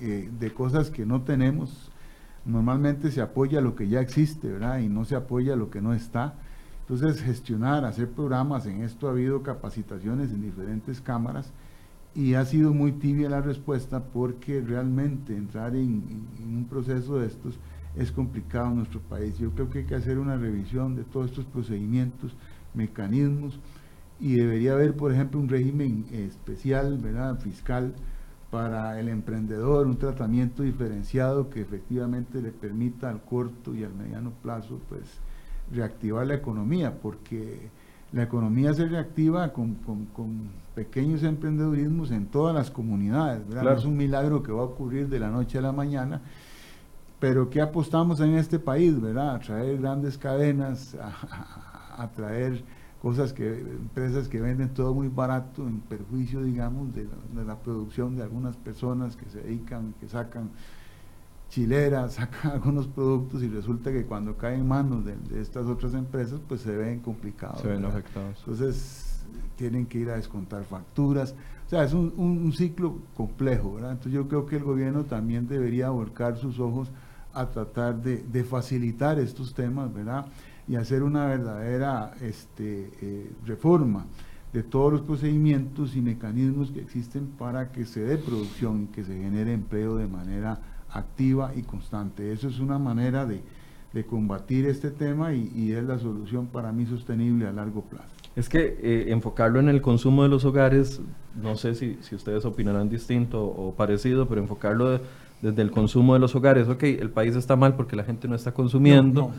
[0.00, 1.90] eh, de cosas que no tenemos.
[2.44, 4.78] Normalmente se apoya lo que ya existe, ¿verdad?
[4.78, 6.34] Y no se apoya lo que no está.
[6.82, 11.52] Entonces, gestionar, hacer programas, en esto ha habido capacitaciones en diferentes cámaras
[12.14, 17.58] y ha sido muy tibia la respuesta porque realmente entrar en, un proceso de estos
[17.96, 19.38] es complicado en nuestro país.
[19.38, 22.34] Yo creo que hay que hacer una revisión de todos estos procedimientos,
[22.74, 23.58] mecanismos
[24.20, 27.38] y debería haber, por ejemplo, un régimen especial, ¿verdad?
[27.38, 27.94] fiscal
[28.50, 34.32] para el emprendedor, un tratamiento diferenciado que efectivamente le permita al corto y al mediano
[34.42, 35.20] plazo, pues,
[35.72, 37.70] reactivar la economía, porque
[38.12, 39.76] la economía se reactiva con,
[40.74, 43.46] pequeños emprendedurismos en todas las comunidades.
[43.46, 46.20] No es un milagro que va a ocurrir de la noche a la mañana,
[47.18, 49.00] pero ¿qué apostamos en este país?
[49.00, 49.34] ¿verdad?
[49.34, 52.62] A traer grandes cadenas, a, traer
[53.00, 58.16] cosas que, empresas que venden todo muy barato, en perjuicio, digamos, de de la producción
[58.16, 60.50] de algunas personas que se dedican, que sacan
[61.52, 66.40] chilera, saca algunos productos y resulta que cuando caen en manos de, estas otras empresas,
[66.48, 67.60] pues se ven complicados.
[67.60, 68.38] Se ven afectados.
[68.38, 69.22] Entonces
[69.56, 71.34] tienen que ir a descontar facturas.
[71.66, 73.92] O sea, es un, ciclo complejo, ¿verdad?
[73.92, 76.90] Entonces yo creo que el gobierno también debería volcar sus ojos
[77.34, 80.26] a tratar de, facilitar estos temas, ¿verdad?
[80.68, 84.06] Y hacer una verdadera este, eh, reforma
[84.52, 89.02] de todos los procedimientos y mecanismos que existen para que se dé producción y que
[89.02, 90.60] se genere empleo de manera
[90.92, 92.32] activa y constante.
[92.32, 93.42] Eso es una manera de,
[94.08, 98.08] combatir este tema y, es la solución para mí sostenible a largo plazo.
[98.34, 101.02] Es que eh, enfocarlo en el consumo de los hogares,
[101.40, 104.98] no sé si, ustedes opinarán distinto o parecido, pero enfocarlo
[105.42, 108.34] desde el consumo de los hogares, ok, el país está mal porque la gente no
[108.34, 109.32] está consumiendo,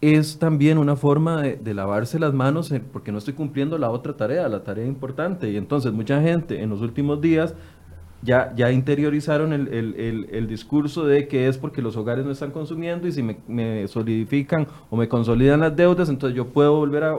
[0.00, 3.90] es también una forma de, de, lavarse las manos eh, porque no estoy cumpliendo la
[3.90, 5.50] otra tarea, la tarea importante.
[5.50, 7.54] Y entonces mucha gente en los últimos días
[8.22, 13.12] ya, ya interiorizaron el, discurso de que es porque los hogares no están consumiendo y
[13.12, 17.14] si me, solidifican o me consolidan las deudas, entonces yo puedo volver a...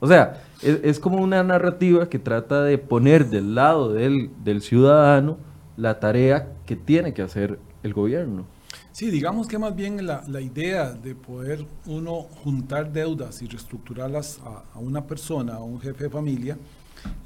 [0.00, 5.38] o sea, es, como una narrativa que trata de poner del lado del, ciudadano
[5.76, 8.44] la tarea que tiene que hacer el gobierno.
[8.92, 14.40] Sí, digamos que más bien la, idea de poder uno juntar deudas y reestructurarlas
[14.74, 16.58] a una persona, a un jefe de familia,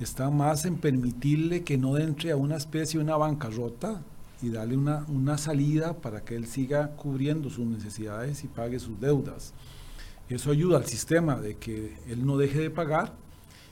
[0.00, 4.02] está más en permitirle que no entre a una especie una bancarrota
[4.42, 9.00] y darle una, una salida para que él siga cubriendo sus necesidades y pague sus
[9.00, 9.54] deudas.
[10.28, 13.14] Eso ayuda al sistema de que él no deje de pagar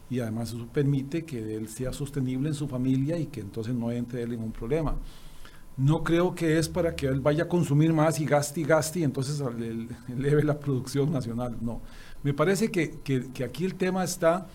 [0.09, 3.91] y además eso permite que él sea sostenible en su familia y que entonces no
[3.91, 4.95] entre él en un problema.
[5.77, 9.01] No creo que es para que él vaya a consumir más y gaste y gaste
[9.01, 9.43] y entonces
[10.09, 11.57] eleve la producción nacional.
[11.61, 11.81] No.
[12.23, 14.47] Me parece que, que aquí el tema está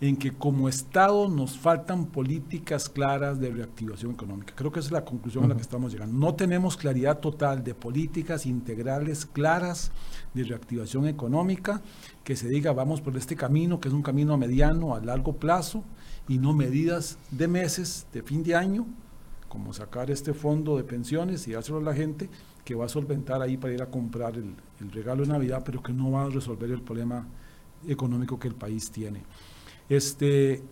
[0.00, 4.52] en que como Estado nos faltan políticas claras de reactivación económica.
[4.54, 6.18] Creo que esa es la conclusión a la que estamos llegando.
[6.18, 9.92] No tenemos claridad total de políticas integrales claras
[10.34, 11.80] de reactivación económica,
[12.24, 15.36] que se diga vamos por este camino, que es un camino a mediano, a largo
[15.36, 15.82] plazo,
[16.28, 18.86] y no medidas de meses, de fin de año,
[19.48, 22.28] como sacar este fondo de pensiones y dárselo a la gente,
[22.64, 25.82] que va a solventar ahí para ir a comprar el, el regalo de Navidad, pero
[25.82, 27.26] que no va a resolver el problema
[27.86, 29.22] económico que el país tiene.
[29.88, 30.62] Este,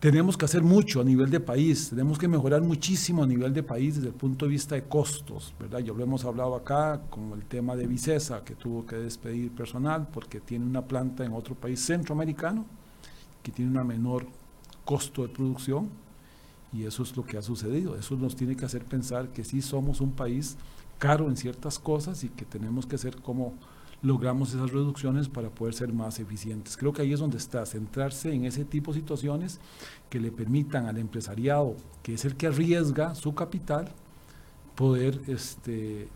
[0.00, 3.62] tenemos que hacer mucho a nivel de país, tenemos que mejorar muchísimo a nivel de
[3.62, 5.80] país desde el punto de vista de costos, ¿verdad?
[5.80, 10.08] Ya lo hemos hablado acá con el tema de Vicesa, que tuvo que despedir personal
[10.12, 12.64] porque tiene una planta en otro país centroamericano
[13.42, 14.26] que tiene un menor
[14.84, 15.90] costo de producción
[16.72, 17.96] y eso es lo que ha sucedido.
[17.96, 20.56] Eso nos tiene que hacer pensar que sí somos un país
[20.98, 23.54] caro en ciertas cosas y que tenemos que ser como
[24.02, 26.76] logramos esas reducciones para poder ser más eficientes.
[26.76, 29.60] Creo que ahí es donde está, centrarse en ese tipo de situaciones
[30.08, 33.92] que le permitan al empresariado, que es el que arriesga su capital,
[34.74, 36.08] poder este,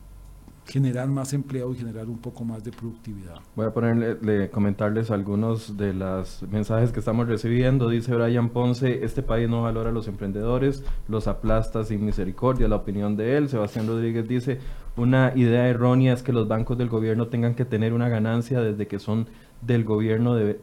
[0.67, 3.37] generar más empleo y generar un poco más de productividad.
[3.55, 7.89] Voy a ponerle, comentarles algunos de los mensajes que estamos recibiendo.
[7.89, 12.77] Dice Brian Ponce, este país no valora a los emprendedores, los aplasta sin misericordia, la
[12.77, 13.49] opinión de él.
[13.49, 14.59] Sebastián Rodríguez dice,
[14.97, 18.87] una idea errónea es que los bancos del gobierno tengan que tener una ganancia desde
[18.87, 19.29] que son
[19.61, 20.61] del gobierno, de,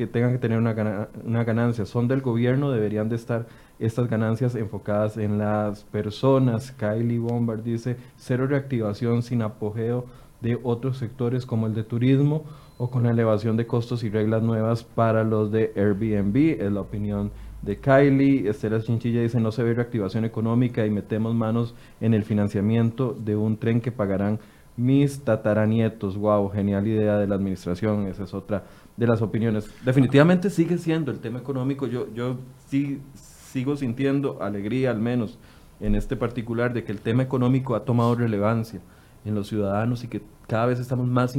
[0.00, 3.46] que tengan que tener una, ganancia, son del gobierno, deberían de estar
[3.78, 6.72] estas ganancias enfocadas en las personas.
[6.72, 10.06] Kylie Bombard dice, cero reactivación sin apogeo
[10.40, 12.44] de otros sectores como el de turismo
[12.78, 16.80] o con la elevación de costos y reglas nuevas para los de Airbnb, es la
[16.80, 18.48] opinión de Kylie.
[18.48, 23.36] Estela Chinchilla dice, no se ve reactivación económica y metemos manos en el financiamiento de
[23.36, 24.38] un tren que pagarán
[24.78, 26.16] mis tataranietos.
[26.16, 28.06] Wow, genial idea de la administración.
[28.06, 28.64] Esa es otra
[29.00, 29.68] de las opiniones.
[29.82, 31.86] Definitivamente sigue siendo el tema económico.
[31.86, 32.36] Yo, yo
[32.68, 35.38] sí sigo sintiendo alegría, al menos
[35.80, 38.80] en este particular, de que el tema económico ha tomado relevancia
[39.24, 41.34] en los ciudadanos y que cada vez estamos más,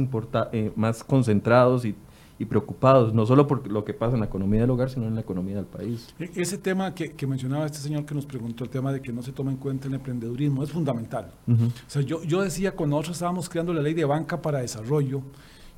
[0.52, 1.94] eh, más concentrados y
[2.38, 5.14] y preocupados, no solo por lo que pasa en la economía del hogar, sino en
[5.14, 6.12] la economía del país.
[6.18, 9.22] E-, ese tema que, mencionaba este señor que nos preguntó, el tema de que no
[9.22, 11.30] se toma en cuenta el emprendedurismo, es fundamental.
[11.46, 15.22] O sea, yo, yo decía, cuando nosotros estábamos creando la ley de banca para desarrollo,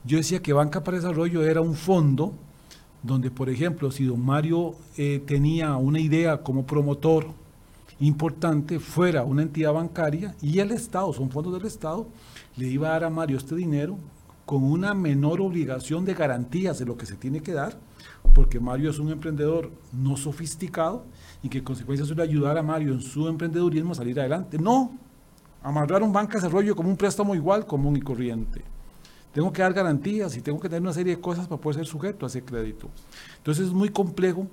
[0.04, 2.34] yo decía que banca para desarrollo era un fondo
[3.02, 7.26] donde, por ejemplo, si don Mario eh, tenía una idea como promotor
[8.00, 12.06] importante, fuera una entidad bancaria y el Estado, son fondos del Estado,
[12.56, 13.98] le iba a dar a Mario este dinero
[14.44, 17.78] con una menor obligación de garantías de lo que se tiene que dar,
[18.34, 21.04] porque Mario es un emprendedor no sofisticado
[21.42, 24.58] y que en consecuencia suele ayudar a Mario en su emprendedurismo a salir adelante.
[24.58, 24.92] No,
[25.62, 28.73] amarrar un banco de desarrollo como un préstamo igual, común y corriente.
[29.34, 31.86] Tengo que dar garantías y tengo que tener una serie de cosas para poder ser
[31.86, 32.88] sujeto a ese crédito.
[33.38, 34.46] Entonces es muy complejo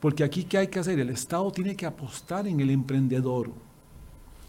[0.00, 0.98] porque aquí ¿qué hay que hacer?
[0.98, 3.50] El Estado tiene que apostar en el emprendedor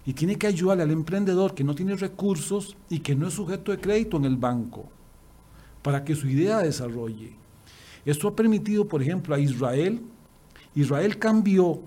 [0.06, 3.74] y tiene que ayudarle al emprendedor que no tiene recursos y que no es sujeto
[3.74, 4.90] de crédito en el banco
[5.82, 7.36] para que su idea desarrolle.
[8.06, 10.02] Esto ha permitido, por ejemplo, a Israel,
[10.76, 11.82] Israel cambió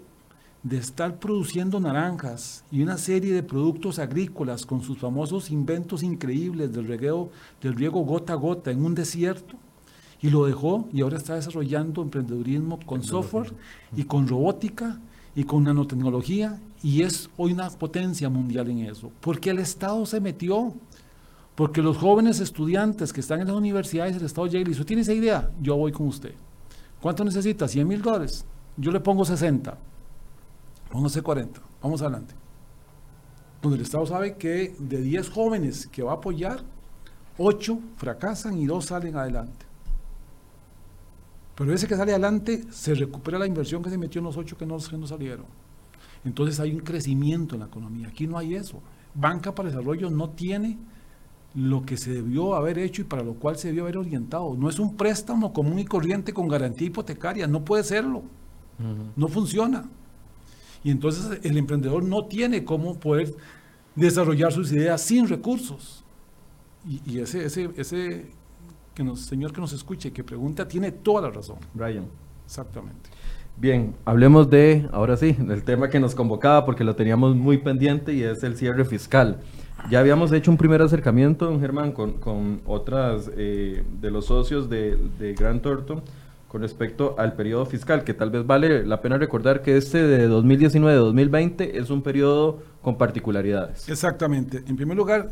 [0.69, 6.73] de estar produciendo naranjas y una serie de productos agrícolas con sus famosos inventos increíbles
[6.73, 7.31] del, regueo,
[7.63, 9.55] del riego gota a gota en un desierto,
[10.21, 13.53] y lo dejó y ahora está desarrollando emprendedurismo con software
[13.95, 14.99] y con robótica
[15.37, 20.21] y con nanotecnología y es hoy una potencia mundial en eso, porque el Estado se
[20.21, 20.75] metió,
[21.55, 25.03] porque los jóvenes estudiantes que están en las universidades, el Estado llega y dice, ¿tiene
[25.03, 25.49] esa idea?
[25.63, 26.35] Yo voy con usted.
[27.01, 27.69] ¿Cuánto necesita?
[27.69, 28.45] 100 mil dólares.
[28.77, 29.79] Yo le pongo 60.
[30.97, 31.61] Póngase 40.
[31.83, 32.35] Vamos adelante.
[33.61, 36.61] Donde el Estado sabe que de 10 jóvenes que va a apoyar,
[37.37, 39.67] 8 fracasan y 2 salen adelante.
[41.55, 44.57] Pero ese que sale adelante se recupera la inversión que se metió en los ocho
[44.57, 45.45] que no, que no salieron.
[46.25, 48.09] Entonces hay un crecimiento en la economía.
[48.09, 48.81] Aquí no hay eso.
[49.15, 50.79] Banca para Desarrollo no tiene
[51.55, 54.57] lo que se debió haber hecho y para lo cual se debió haber orientado.
[54.57, 58.23] No es un préstamo común y corriente con garantía hipotecaria, no puede serlo.
[59.15, 59.91] No funciona.
[60.87, 63.35] Y entonces el emprendedor no tiene cómo poder
[63.97, 66.05] desarrollar sus ideas sin recursos.
[66.89, 68.27] Y, y ese, ese, ese
[68.95, 71.57] que nos, señor que nos escuche, que pregunta, tiene toda la razón.
[71.75, 72.05] Brian.
[72.45, 73.11] Exactamente.
[73.57, 78.15] Bien, hablemos de, ahora sí, del tema que nos convocaba porque lo teníamos muy pendiente
[78.15, 79.41] y es el cierre fiscal.
[79.91, 84.71] Ya habíamos hecho un primer acercamiento, don Germán, con, con otras eh, de los socios
[84.71, 86.05] de, de Gran Torto
[86.49, 90.29] con respecto al periodo fiscal, que tal vez vale la pena recordar que este de
[90.29, 93.89] 2019-2020 es un periodo con particularidades.
[93.89, 94.63] Exactamente.
[94.67, 95.29] En primer lugar,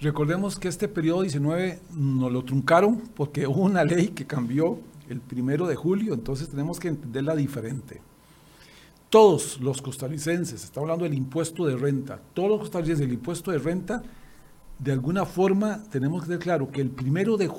[0.00, 5.20] Recordemos que este periodo 19 nos lo truncaron porque hubo una ley que cambió el
[5.20, 8.02] primero de julio, entonces tenemos que entenderla diferente.
[9.08, 13.58] Todos los costarricenses, está hablando del impuesto de renta, todos los costarricenses del impuesto de
[13.58, 14.02] renta,
[14.78, 17.50] de alguna forma tenemos que tener claro que el, primero de,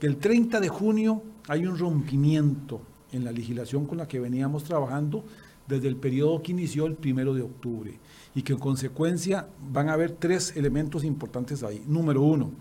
[0.00, 2.80] que el 30 de junio hay un rompimiento
[3.12, 5.24] en la legislación con la que veníamos trabajando
[5.68, 7.98] desde el periodo que inició el primero de octubre
[8.34, 11.82] y que en consecuencia van a haber tres elementos importantes ahí.
[11.86, 12.52] Número uno,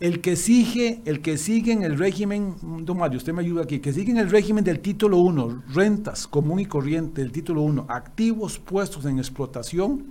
[0.00, 2.56] el que sigue, el que sigue en el régimen,
[2.86, 6.26] don Mario, usted me ayuda aquí, que sigue en el régimen del título 1, rentas
[6.26, 10.06] común y corriente del título 1, activos puestos en explotación,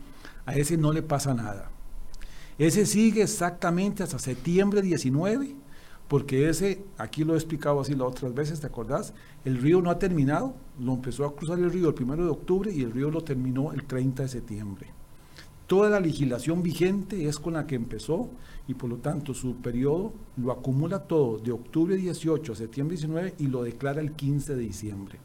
[0.46, 1.72] a ese no le pasa nada.
[2.60, 5.56] Ese sigue exactamente hasta septiembre 19,
[6.10, 9.14] porque ese, aquí lo he explicado así las otras veces, ¿te acordás?
[9.46, 12.74] El río no ha terminado, lo empezó a cruzar el río el primero de octubre
[12.74, 14.88] y el río lo terminó el 30 de septiembre.
[15.68, 18.28] Toda la legislación vigente es con la que empezó
[18.68, 23.36] y por lo tanto su periodo lo acumula todo de octubre 18 a septiembre 19
[23.38, 25.20] y lo declara el 15 de diciembre.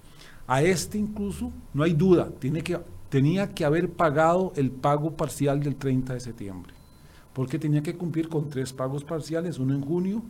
[0.46, 2.78] A este incluso, no hay duda, tiene que,
[3.08, 6.74] tenía que haber pagado el pago parcial del 30 de septiembre,
[7.32, 10.22] porque tenía que cumplir con tres pagos parciales, uno en junio,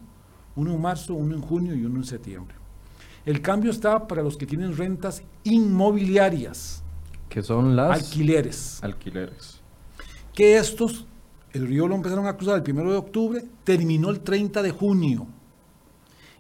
[0.57, 2.57] uno en marzo, uno en junio y uno en septiembre.
[3.25, 6.83] El cambio está para los que tienen rentas inmobiliarias.
[7.29, 7.91] Que son las...
[8.03, 8.83] Alquileres.
[8.83, 9.61] Alquileres.
[10.35, 11.07] Que estos,
[11.53, 15.27] el río lo empezaron a cruzar el primero de octubre, terminó el 30 de junio.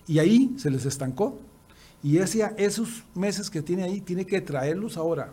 [0.06, 1.40] Y ahí se les estancó.
[2.02, 5.32] Y ese, esos meses que tiene ahí, tiene que traerlos ahora,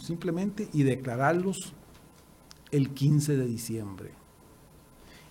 [0.00, 1.74] simplemente, y declararlos
[2.70, 4.19] el 15 de diciembre.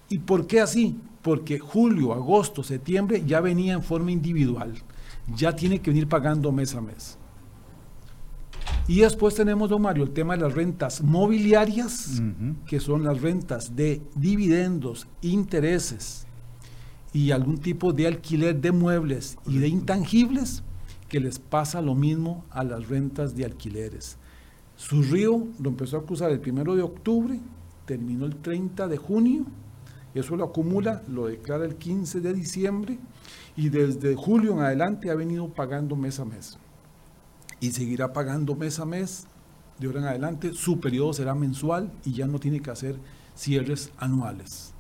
[0.09, 0.99] ¿Y por qué así?
[1.21, 4.73] porque julio, agosto, septiembre ya venía en forma individual,
[5.35, 7.17] ya tiene que venir pagando mes a mes.
[8.87, 12.21] Y después tenemos, don Mario, el tema de las rentas mobiliarias,
[12.65, 16.25] que son las rentas de dividendos, intereses
[17.13, 20.63] y algún tipo de alquiler de muebles y de intangibles,
[21.07, 24.17] que les pasa lo mismo a las rentas de alquileres.
[24.75, 27.39] Su río lo empezó a acusar el primero de octubre,
[27.85, 29.45] terminó el 30 de junio,
[30.13, 32.99] eso lo acumula, lo declara el 15 de diciembre
[33.55, 36.57] y desde julio en adelante ha venido pagando mes a mes
[37.59, 39.27] y seguirá pagando mes a mes
[39.77, 40.53] de ahora en adelante.
[40.53, 42.95] Su periodo será mensual y ya no tiene que hacer
[43.35, 44.73] cierres anuales.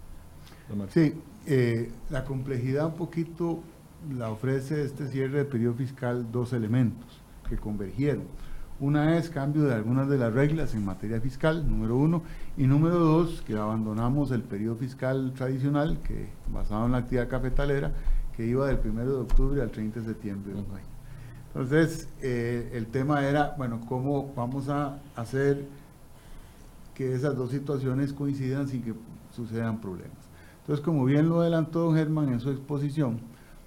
[0.89, 1.13] Sí,
[1.45, 3.63] eh, la complejidad un poquito
[4.15, 8.23] la ofrece este cierre de periodo fiscal dos elementos que convergieron.
[8.81, 12.23] Una es cambio de algunas de las reglas en materia fiscal, número uno,
[12.55, 17.91] y número dos, que abandonamos el periodo fiscal tradicional, que basado en la actividad cafetalera,
[18.37, 20.85] que iba del 1 de octubre al 30 de septiembre de un año.
[21.47, 25.65] Entonces, eh, el tema era, bueno, ¿cómo vamos a hacer
[26.95, 28.93] que esas dos situaciones coincidan sin que
[29.35, 30.15] sucedan problemas?
[30.61, 33.19] Entonces, como bien lo adelantó don Germán en su exposición,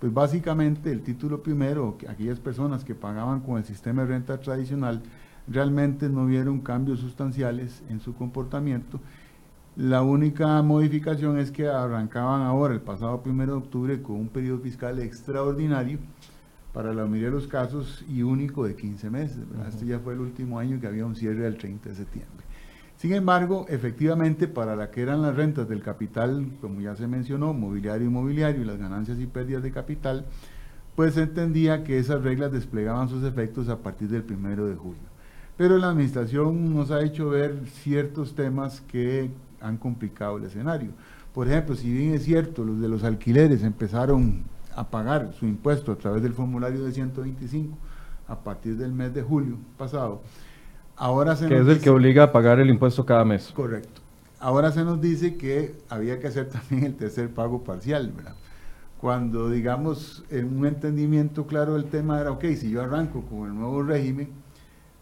[0.02, 5.00] pues básicamente el título primero, aquellas personas que pagaban con el sistema de renta tradicional,
[5.46, 8.98] realmente no vieron cambios sustanciales en su comportamiento.
[9.76, 14.58] La única modificación es que arrancaban ahora, el pasado 1 de octubre, con un periodo
[14.58, 16.00] fiscal extraordinario,
[16.72, 19.38] para la mayoría de los casos y único de 15 meses.
[19.68, 22.44] Este ya fue el último año que había un cierre del 30 de septiembre.
[22.96, 27.52] Sin embargo, efectivamente, para la que eran las rentas del capital, como ya se mencionó,
[27.52, 30.26] mobiliario inmobiliario y las ganancias y pérdidas de capital,
[30.94, 35.02] pues se entendía que esas reglas desplegaban sus efectos a partir del 1 de julio.
[35.56, 39.30] Pero la administración nos ha hecho ver ciertos temas que
[39.60, 40.90] han complicado el escenario.
[41.34, 45.92] Por ejemplo, si bien es cierto, los de los alquileres empezaron a pagar su impuesto
[45.92, 47.76] a través del formulario de 125
[48.28, 50.22] a partir del mes de julio pasado.
[50.96, 53.52] Ahora se que es el que obliga a pagar el impuesto cada mes.
[53.54, 54.00] Correcto.
[54.38, 58.34] Ahora se nos dice que había que hacer también el tercer pago parcial, ¿verdad?
[59.00, 63.54] Cuando, digamos, en un entendimiento claro del tema era, ok, si yo arranco con el
[63.54, 64.28] nuevo régimen,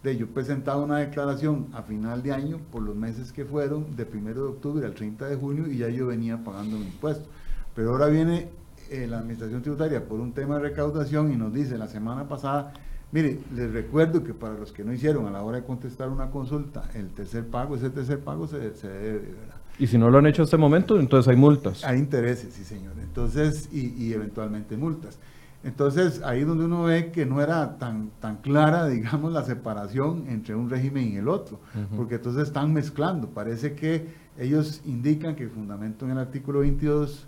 [0.03, 4.05] de yo presentaba una declaración a final de año por los meses que fueron, de
[4.11, 7.29] 1 de octubre al 30 de junio, y ya yo venía pagando mi impuesto.
[7.75, 8.49] Pero ahora viene
[8.91, 12.73] eh, la Administración Tributaria por un tema de recaudación y nos dice la semana pasada,
[13.13, 16.31] mire, les recuerdo que para los que no hicieron a la hora de contestar una
[16.31, 19.57] consulta, el tercer pago, ese tercer pago se, debe, ¿verdad?
[19.79, 21.85] Y si no lo han hecho en este momento, entonces hay multas.
[21.85, 22.93] Hay intereses, sí señor.
[23.01, 25.19] Entonces, y, y eventualmente multas.
[25.63, 30.55] Entonces, ahí donde uno ve que no era tan, tan clara, digamos, la separación entre
[30.55, 31.61] un régimen y el otro,
[31.97, 33.29] porque entonces están mezclando.
[33.29, 34.09] Parece que
[34.39, 37.27] ellos indican que el fundamento en el artículo 22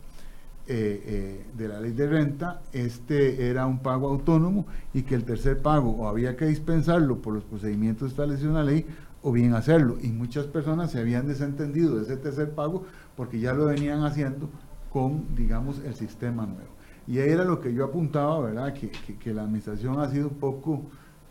[0.68, 5.24] eh, eh, de la ley de renta, este era un pago autónomo y que el
[5.24, 8.86] tercer pago o había que dispensarlo por los procedimientos establecidos en la ley
[9.22, 9.96] o bien hacerlo.
[10.00, 12.84] Y muchas personas se habían desentendido de ese tercer pago
[13.16, 14.48] porque ya lo venían haciendo
[14.92, 16.70] con, digamos, el sistema nuevo.
[17.08, 18.72] Y ahí era lo que yo apuntaba, ¿verdad?
[18.72, 20.82] Que, que, la administración ha sido un poco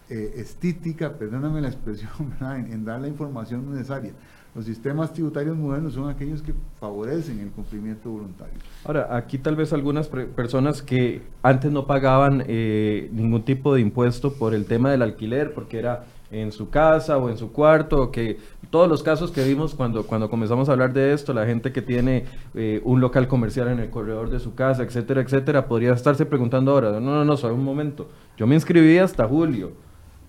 [0.10, 2.60] eh, estítica, perdóname la expresión, ¿verdad?
[2.60, 4.12] en dar la información necesaria.
[4.54, 8.56] Los sistemas tributarios modernos son aquellos que favorecen el cumplimiento voluntario.
[8.84, 14.34] Ahora, aquí tal vez algunas personas que antes no pagaban eh, ningún tipo de impuesto
[14.34, 18.40] por el tema del alquiler, porque era en su casa o en su cuarto, que
[18.70, 21.82] todos los casos que vimos cuando, cuando comenzamos a hablar de esto, la gente que
[21.82, 26.26] tiene eh, un local comercial en el corredor de su casa, etcétera, etcétera, podría estarse
[26.26, 29.72] preguntando ahora, no, no, no, solo un momento, yo me inscribí hasta julio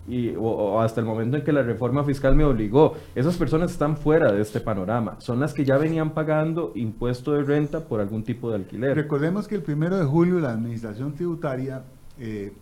[0.09, 2.94] y, o, hasta el momento en que la reforma fiscal me obligó.
[3.14, 5.16] Esas personas están fuera de este panorama.
[5.20, 8.96] Son las que ya venían pagando impuesto de renta por algún tipo de alquiler.
[8.96, 11.84] Recordemos que el primero de julio la administración tributaria
[12.18, 12.53] eh,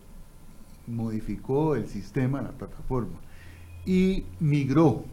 [0.87, 3.19] modificó el sistema, la plataforma,
[3.87, 5.05] y migró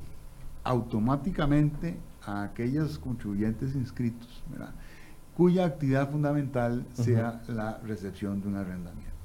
[0.64, 4.44] automáticamente a aquellos contribuyentes inscritos,
[5.34, 9.17] cuya actividad fundamental sea la recepción de un arrendamiento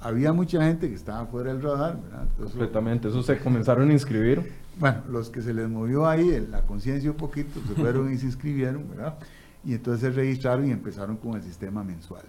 [0.00, 2.26] había mucha gente que estaba fuera del radar, ¿verdad?
[2.38, 4.52] Completamente, eso se comenzaron a inscribir.
[4.78, 8.26] Bueno, los que se les movió ahí la conciencia un poquito, se fueron y se
[8.26, 9.16] inscribieron, ¿verdad?
[9.64, 12.22] Y entonces se registraron y empezaron con el sistema mensual.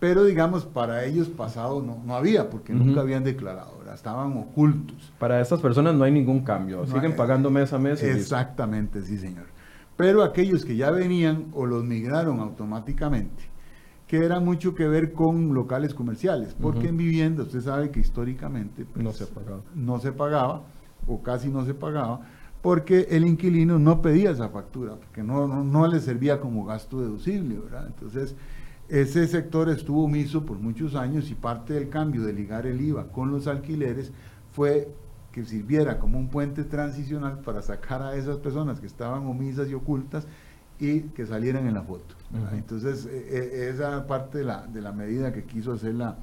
[0.00, 3.94] Pero digamos, para ellos pasado no, no había, porque nunca habían declarado, ¿verdad?
[3.94, 5.12] estaban ocultos.
[5.18, 8.02] Para estas personas no hay ningún cambio, siguen pagando mes a mes.
[8.02, 9.46] Exactamente, sí señor.
[9.96, 13.44] Pero aquellos que ya venían o los migraron automáticamente,
[14.06, 18.84] que era mucho que ver con locales comerciales, porque en vivienda usted sabe que históricamente
[18.84, 19.62] pues, no, se pagaba.
[19.74, 20.62] no se pagaba
[21.06, 22.20] o casi no se pagaba
[22.64, 27.58] porque el inquilino no pedía esa factura, porque no, no, le servía como gasto deducible,
[27.58, 27.86] ¿verdad?
[27.88, 28.34] Entonces,
[28.88, 33.08] ese sector estuvo omiso por muchos años y parte del cambio de ligar el IVA
[33.08, 34.12] con los alquileres
[34.52, 34.88] fue
[35.30, 39.74] que sirviera como un puente transicional para sacar a esas personas que estaban omisas y
[39.74, 40.26] ocultas
[40.78, 42.14] y que salieran en la foto.
[42.52, 46.16] Entonces, e, e, esa parte de la, de la medida que quiso hacer la,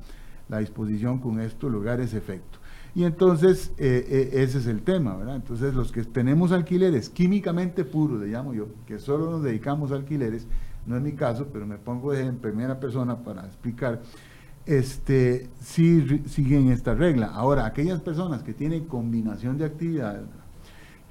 [0.49, 2.59] la disposición con esto lograr ese efecto.
[2.93, 5.37] Y entonces eh, ese es el tema, ¿verdad?
[5.37, 9.95] Entonces los que tenemos alquileres químicamente puros, le llamo yo, que solo nos dedicamos a
[9.95, 10.45] alquileres,
[10.85, 14.01] no es mi caso, pero me pongo en primera persona para explicar,
[14.65, 17.27] este, sí siguen esta regla.
[17.27, 20.23] Ahora, aquellas personas que tienen combinación de actividades,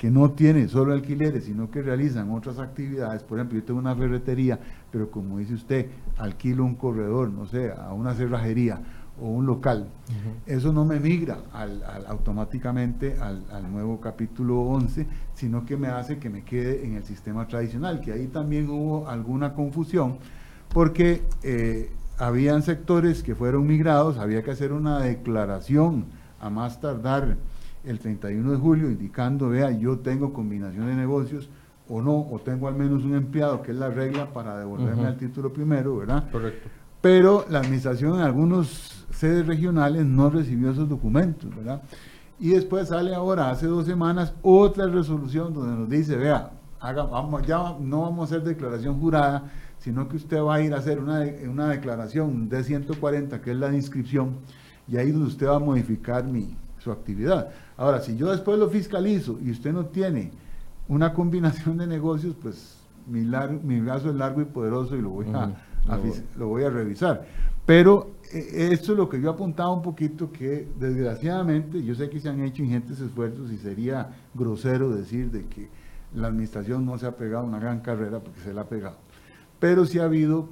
[0.00, 3.94] que no tienen solo alquileres, sino que realizan otras actividades, por ejemplo, yo tengo una
[3.94, 4.58] ferretería,
[4.90, 8.80] pero como dice usted, alquilo un corredor, no sé, a una cerrajería,
[9.20, 9.90] o un local,
[10.46, 16.30] eso no me migra al, automáticamente al, nuevo capítulo 11, sino que me hace que
[16.30, 20.16] me quede en el sistema tradicional, que ahí también hubo alguna confusión,
[20.72, 26.06] porque eh, habían sectores que fueron migrados, había que hacer una declaración
[26.40, 27.36] a más tardar
[27.84, 31.48] el 31 de julio, indicando, vea, yo tengo combinación de negocios
[31.88, 35.16] o no, o tengo al menos un empleado, que es la regla para devolverme al
[35.16, 36.30] título primero, ¿verdad?
[36.30, 36.68] Correcto.
[37.00, 41.82] Pero la administración en algunos sedes regionales no recibió esos documentos, ¿verdad?
[42.38, 47.46] Y después sale ahora, hace dos semanas, otra resolución donde nos dice, vea, haga, vamos,
[47.46, 51.00] ya no vamos a hacer declaración jurada, sino que usted va a ir a hacer
[51.00, 54.36] una, una declaración de 140, que es la de inscripción,
[54.86, 57.50] y ahí donde usted va a modificar mi, su actividad.
[57.76, 60.32] Ahora, si yo después lo fiscalizo y usted no tiene
[60.88, 63.20] una combinación de negocios, pues mi,
[63.62, 65.52] mi brazo es largo y poderoso y lo voy a,
[66.36, 67.26] lo voy a revisar.
[67.66, 72.18] Pero eh, esto es lo que yo apuntaba un poquito, que desgraciadamente yo sé que
[72.18, 75.68] se han hecho ingentes esfuerzos y sería grosero decir de que
[76.14, 78.96] la administración no se ha pegado una gran carrera porque se la ha pegado.
[79.58, 80.48] Pero sí ha habido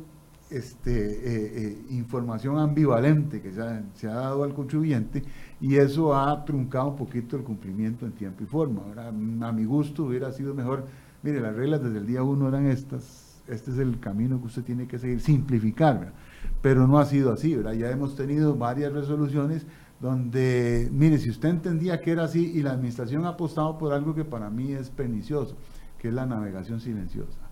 [0.50, 5.22] este, eh, eh, información ambivalente que se ha, dado al contribuyente
[5.60, 8.82] y eso ha truncado un poquito el cumplimiento en tiempo y forma.
[8.96, 10.86] A mi gusto hubiera sido mejor,
[11.22, 14.62] mire, las reglas desde el día uno eran estas, este es el camino que usted
[14.62, 16.12] tiene que seguir, simplificar
[16.60, 17.72] pero no ha sido así, ¿verdad?
[17.72, 19.66] Ya hemos tenido varias resoluciones
[20.00, 24.14] donde, mire, si usted entendía que era así y la administración ha apostado por algo
[24.14, 25.56] que para mí es pernicioso,
[25.98, 27.47] que es la navegación silenciosa.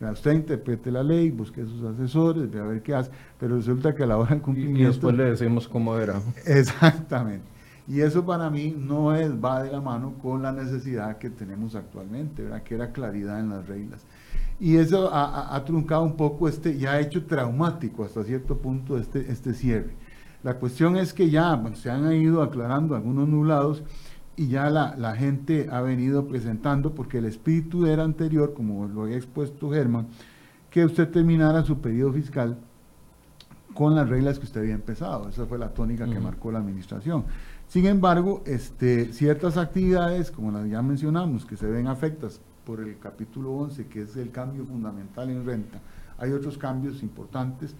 [0.00, 4.02] Usted interprete la ley, busque sus asesores, ve a ver qué hace, pero resulta que
[4.02, 4.80] a la hora del cumplimiento...
[4.80, 6.22] Y después le decimos cómo era.
[6.46, 7.44] Exactamente.
[7.86, 11.74] Y eso para mí no es, va de la mano con la necesidad que tenemos
[11.74, 12.62] actualmente, ¿verdad?
[12.62, 14.06] que era claridad en las reglas.
[14.58, 19.30] Y eso ha, truncado un poco este, y ha hecho traumático hasta cierto punto este,
[19.30, 19.90] este cierre.
[20.42, 23.82] La cuestión es que ya se han ido aclarando algunos nublados
[24.40, 29.02] y ya la, la, gente ha venido presentando, porque el espíritu era anterior, como lo
[29.02, 30.06] había expuesto Germán,
[30.70, 32.56] que usted terminara su periodo fiscal
[33.74, 35.28] con las reglas que usted había empezado.
[35.28, 37.26] Esa fue la tónica que marcó la administración.
[37.68, 42.98] Sin embargo, este, ciertas actividades, como las ya mencionamos, que se ven afectadas por el
[42.98, 45.80] capítulo 11, que es el cambio fundamental en renta.
[46.16, 47.74] Hay otros cambios importantes,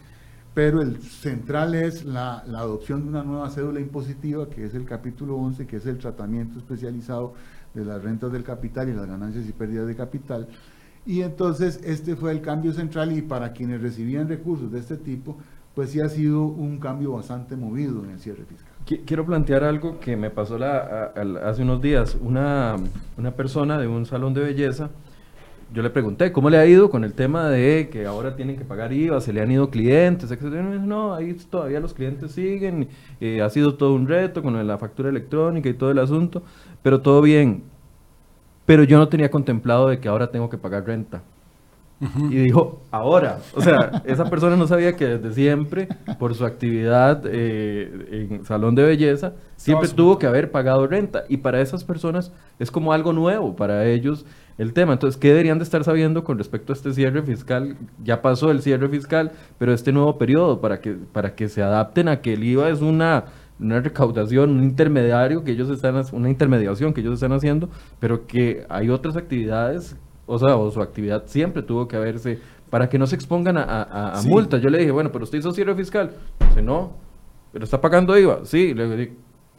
[0.54, 5.36] pero el central es la, adopción de una nueva cédula impositiva, que es el capítulo
[5.36, 7.34] 11, que es el tratamiento especializado
[7.74, 10.48] de las rentas del capital y las ganancias y pérdidas de capital.
[11.06, 15.36] Y entonces este fue el cambio central y para quienes recibían recursos de este tipo,
[15.74, 18.70] pues sí ha sido un cambio bastante movido en el cierre fiscal.
[19.06, 21.12] Quiero plantear algo que me pasó la,
[21.44, 22.18] hace unos días.
[22.20, 22.76] Una,
[23.16, 24.90] una persona de un salón de belleza,
[25.72, 28.64] yo le pregunté cómo le ha ido con el tema de que ahora tienen que
[28.64, 30.42] pagar IVA, se le han ido clientes, etc.
[30.42, 32.88] No, ahí todavía los clientes siguen,
[33.20, 36.42] eh, ha sido todo un reto con la factura electrónica y todo el asunto,
[36.82, 37.62] pero todo bien.
[38.66, 41.22] Pero yo no tenía contemplado de que ahora tengo que pagar renta.
[42.30, 43.40] Y dijo, ahora.
[43.54, 45.86] O sea, esa persona no sabía que desde siempre,
[46.18, 51.24] por su actividad eh, en salón de belleza, siempre tuvo que haber pagado renta.
[51.28, 54.24] Y para esas personas es como algo nuevo, para ellos
[54.60, 54.92] el tema.
[54.92, 57.76] Entonces, ¿qué deberían de estar sabiendo con respecto a este cierre fiscal?
[58.04, 62.08] Ya pasó el cierre fiscal, pero este nuevo periodo, para que, para que se adapten
[62.08, 63.24] a que el IVA es una
[63.58, 68.64] una recaudación, un intermediario que ellos están, una intermediación que ellos están haciendo, pero que
[68.70, 69.96] hay otras actividades
[70.32, 72.38] o sea, o su actividad siempre tuvo que haberse,
[72.70, 74.62] para que no se expongan a, multas.
[74.62, 76.12] Yo le dije, bueno, pero usted hizo cierre fiscal.
[76.50, 76.92] Dice, no,
[77.52, 78.44] pero está pagando IVA.
[78.44, 79.12] Sí, le dije,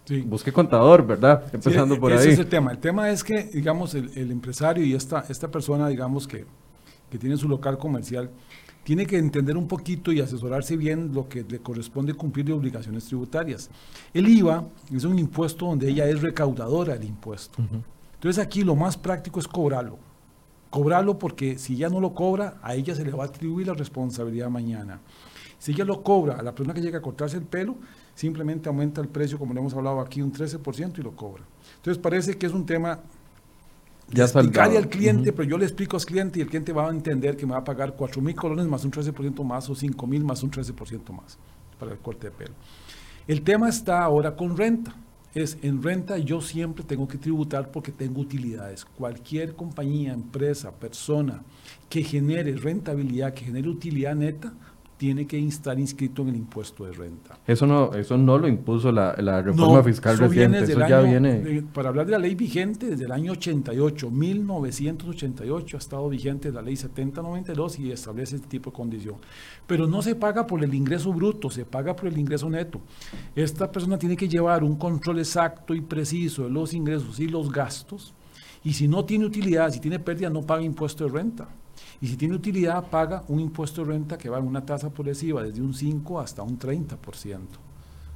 [0.06, 0.22] sí.
[0.22, 1.44] busque contador, ¿verdad?
[1.54, 2.20] Empezando por ahí.
[2.20, 2.72] Ese es el tema.
[2.72, 6.46] El tema es que, digamos, el, empresario y esta, esta persona, digamos, que,
[7.10, 8.30] que tiene su local comercial,
[8.84, 13.06] tiene que entender un poquito y asesorarse bien lo que le corresponde cumplir de obligaciones
[13.06, 13.70] tributarias.
[14.14, 17.62] El IVA es un impuesto donde ella es recaudadora del impuesto.
[18.14, 20.00] Entonces aquí lo más práctico es cobrarlo
[20.72, 23.76] cobrarlo porque si ya no lo cobra, a ella se le va a atribuir la
[23.76, 25.02] responsabilidad mañana.
[25.60, 27.76] Si ella lo cobra a la persona que llega a cortarse el pelo,
[28.22, 31.44] simplemente aumenta el precio, como le hemos hablado aquí, un 13% y lo cobra.
[31.78, 33.00] Entonces parece que es un tema
[34.10, 36.92] ya explicarle al cliente, pero yo le explico al cliente y el cliente va a
[36.92, 40.06] entender que me va a pagar 4 mil colones más un 13% más o 5
[40.06, 41.40] mil más un 13% más
[41.80, 42.54] para el corte de pelo.
[43.28, 44.94] El tema está ahora con renta.
[45.34, 48.86] Es en renta yo siempre tengo que tributar porque tengo utilidades.
[48.86, 51.42] Cualquier compañía, empresa, persona
[51.90, 54.54] que genere rentabilidad, que genere utilidad neta,
[55.02, 57.40] tiene que estar inscrito en el impuesto de renta.
[57.48, 61.64] Eso no, eso no lo impuso la, reforma fiscal reciente, eso ya viene...
[61.74, 66.62] para hablar de la ley vigente, desde el año 88, 1988 ha estado vigente la
[66.62, 69.16] ley 7092 y establece este tipo de condición.
[69.66, 72.80] Pero no se paga por el ingreso bruto, se paga por el ingreso neto.
[73.36, 77.52] Esta persona tiene que llevar un control exacto y preciso de los ingresos y los
[77.52, 78.14] gastos,
[78.64, 81.50] y si no tiene utilidad, si tiene pérdida, no paga impuesto de renta.
[82.02, 85.44] Y si tiene utilidad, paga un impuesto de renta que va en una tasa progresiva
[85.44, 86.98] desde un 5 hasta un 30%,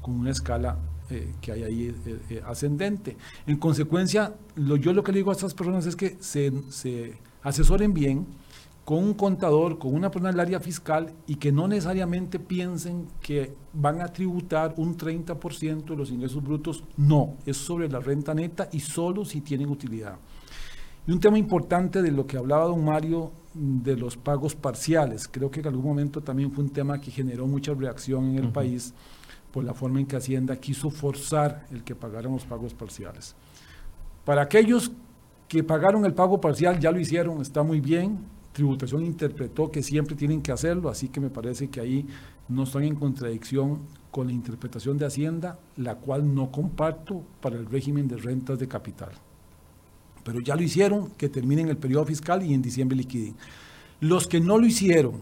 [0.02, 0.78] con una escala
[1.10, 3.16] eh, que hay ahí eh, eh, ascendente.
[3.46, 7.94] En consecuencia, yo lo que le digo a estas personas es que se, se asesoren
[7.94, 8.26] bien
[8.86, 13.54] con un contador, con una persona del área fiscal y que no necesariamente piensen que
[13.74, 16.84] van a tributar un 30% de los ingresos brutos.
[16.96, 20.18] No, es sobre la renta neta y solo si tienen utilidad.
[21.08, 25.28] Y un tema importante de lo que hablaba don Mario de los pagos parciales.
[25.30, 28.52] Creo que en algún momento también fue un tema que generó mucha reacción en el
[28.52, 28.94] país
[29.52, 33.36] por la forma en que Hacienda quiso forzar el que pagaran los pagos parciales.
[34.26, 34.92] Para aquellos
[35.48, 38.20] que pagaron el pago parcial, ya lo hicieron, está muy bien.
[38.52, 42.06] Tributación interpretó que siempre tienen que hacerlo, así que me parece que ahí
[42.50, 43.82] no están en contradicción
[44.12, 48.68] con la interpretación de Hacienda, la cual no comparto para el régimen de rentas de
[48.68, 49.12] capital
[50.26, 53.36] pero ya lo hicieron, que terminen el periodo fiscal y en diciembre liquiden.
[54.02, 55.22] Los que no lo hicieron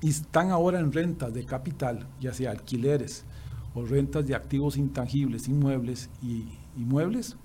[0.00, 3.24] y están ahora en rentas de capital, ya sea alquileres
[3.72, 6.44] o rentas de activos intangibles, inmuebles y
[6.76, 7.36] inmuebles,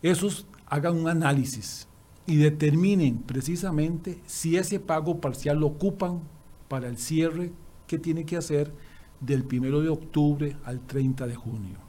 [0.00, 1.88] esos hagan un análisis
[2.24, 6.20] y determinen precisamente si ese pago parcial lo ocupan
[6.68, 7.50] para el cierre
[7.88, 8.72] que tiene que hacer
[9.18, 11.87] del 1 de octubre al 30 de junio.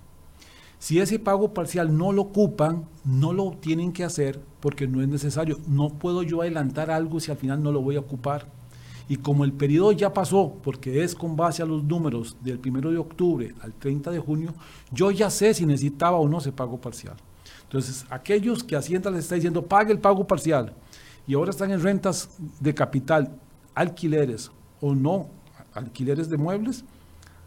[0.80, 5.10] Si ese pago parcial no lo ocupan, no lo tienen que hacer porque no es
[5.10, 5.60] necesario.
[5.68, 8.48] No puedo yo adelantar algo si al final no lo voy a ocupar.
[9.10, 12.92] Y como el periodo ya pasó, porque es con base a los números del 1
[12.92, 14.54] de octubre al 30 de junio,
[14.92, 17.18] yo ya sé si necesitaba o no ese pago parcial.
[17.64, 20.74] Entonces, aquellos que Hacienda les está diciendo, pague el pago parcial,
[21.28, 23.36] y ahora están en rentas de capital,
[23.76, 25.28] alquileres o no,
[25.74, 26.86] alquileres de muebles,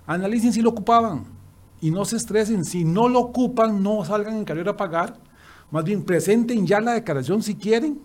[0.07, 1.42] analicen si lo ocupaban
[1.83, 2.65] y no se estresen.
[2.65, 5.19] Si no lo ocupan, no salgan en carrera a pagar.
[5.71, 8.01] Más bien, presenten ya la declaración si quieren,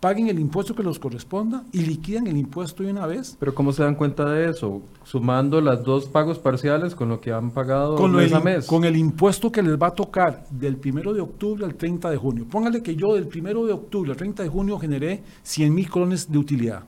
[0.00, 3.36] paguen el impuesto que les corresponda y liquiden el impuesto de una vez.
[3.38, 4.80] Pero ¿cómo se dan cuenta de eso?
[5.04, 8.66] Sumando las dos pagos parciales con lo que han pagado con mes el, a mes.
[8.66, 12.16] Con el impuesto que les va a tocar del 1 de octubre al 30 de
[12.16, 12.46] junio.
[12.50, 16.32] Póngale que yo del 1 de octubre al 30 de junio generé 100 mil colones
[16.32, 16.84] de utilidad.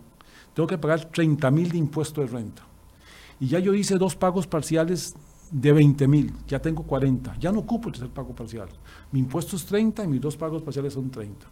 [0.54, 2.62] Tengo que pagar 30 mil de impuesto de renta.
[3.40, 5.14] Y ya yo hice dos pagos parciales
[5.54, 8.68] de 20 mil, ya tengo 40, ya no ocupo el tercer pago parcial.
[9.12, 11.46] Mi impuesto es 30 y mis dos pagos parciales son 30.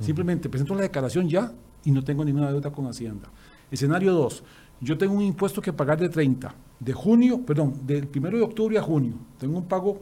[0.00, 1.52] Simplemente presento la declaración ya
[1.84, 3.28] y no tengo ninguna deuda con Hacienda.
[3.70, 4.42] Escenario 2,
[4.80, 8.78] yo tengo un impuesto que pagar de 30, de junio, perdón, del 1 de octubre
[8.78, 10.00] a junio, tengo un pago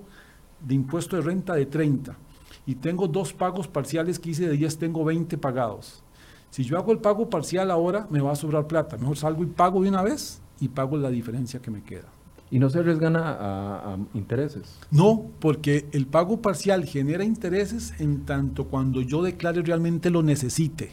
[0.60, 2.16] de impuesto de renta de 30
[2.64, 6.04] y tengo dos pagos parciales que hice de 10, tengo 20 pagados.
[6.50, 8.96] Si yo hago el pago parcial ahora, me va a sobrar plata.
[8.98, 12.21] Mejor salgo y pago de una vez y pago la diferencia que me queda.
[12.52, 14.78] ¿Y no se arriesgan a, intereses?
[14.90, 20.92] No, porque el pago parcial genera intereses en tanto cuando yo declare realmente lo necesite.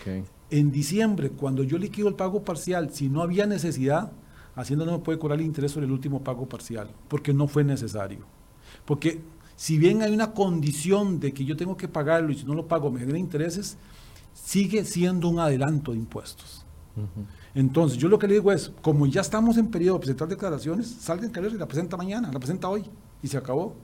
[0.00, 0.24] Okay.
[0.50, 4.10] En diciembre, cuando yo liquido el pago parcial, si no había necesidad,
[4.56, 7.62] Hacienda no me puede cobrar el interés sobre el último pago parcial, porque no fue
[7.62, 8.26] necesario.
[8.84, 9.20] Porque
[9.54, 12.66] si bien hay una condición de que yo tengo que pagarlo y si no lo
[12.66, 13.78] pago me genera intereses,
[14.34, 16.66] sigue siendo un adelanto de impuestos.
[17.54, 20.88] Entonces, yo lo que le digo es, como ya estamos en periodo de presentar declaraciones,
[20.88, 22.84] salga en carrera y la presenta mañana, la presenta hoy
[23.22, 23.74] y se acabó.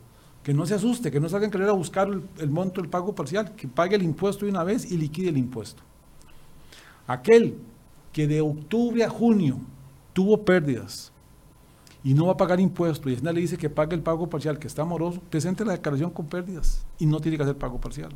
[0.42, 3.14] Que no se asuste, que no salga en carrera a buscar el, monto del pago
[3.14, 5.82] parcial, que pague el impuesto de una vez y liquide el impuesto.
[7.06, 7.56] Aquel
[8.12, 9.58] que de octubre a junio
[10.12, 11.12] tuvo pérdidas
[12.02, 14.58] y no va a pagar impuesto y Hacienda le dice que pague el pago parcial,
[14.58, 18.10] que está moroso, presente la declaración con pérdidas y no tiene que hacer pago parcial.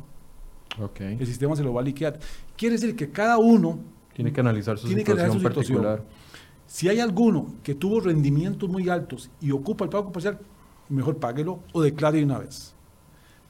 [0.79, 1.17] Okay.
[1.19, 2.19] El sistema se lo va a liquidar.
[2.55, 3.79] Quiere decir que cada uno
[4.19, 6.03] tiene que analizar su, situación, particular.
[6.67, 10.37] Si hay alguno que tuvo rendimientos muy altos y ocupa el pago parcial,
[10.89, 12.75] mejor páguelo o declare de una vez.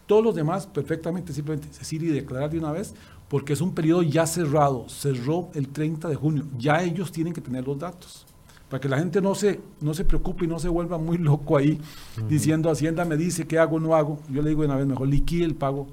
[0.06, 2.94] Todos los demás, perfectamente, simplemente decir y declarar de una vez,
[3.30, 7.42] porque es un periodo ya cerrado, cerró el 30 de junio, ya ellos tienen que
[7.42, 8.28] tener los datos
[8.70, 11.58] para que la gente no se, no se preocupe y no se vuelva muy loco
[11.58, 11.82] ahí
[12.28, 14.20] diciendo Hacienda me dice qué hago, no hago.
[14.30, 15.88] Yo le digo una vez mejor liquide el pago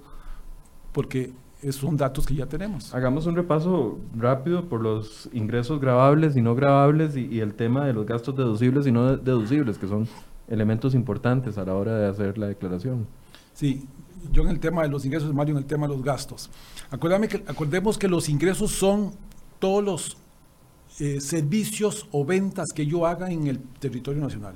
[0.92, 1.32] porque
[1.70, 2.94] son datos que ya tenemos.
[2.94, 7.92] Hagamos un repaso rápido por los ingresos grabables y no grabables y, el tema de
[7.92, 10.07] los gastos deducibles y no deducibles, que son
[10.48, 13.07] elementos importantes a la hora de hacer la declaración.
[13.52, 13.86] Sí,
[14.32, 16.50] yo en el tema de los ingresos, Mario, en el tema de los gastos.
[16.90, 19.12] Acuérdame que, acordemos que los ingresos son
[19.59, 20.16] todos los
[20.98, 24.54] eh, servicios o ventas que yo haga en el territorio nacional.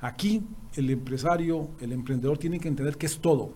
[0.00, 0.42] Aquí
[0.74, 3.52] el empresario, el emprendedor tiene que entender que es todo.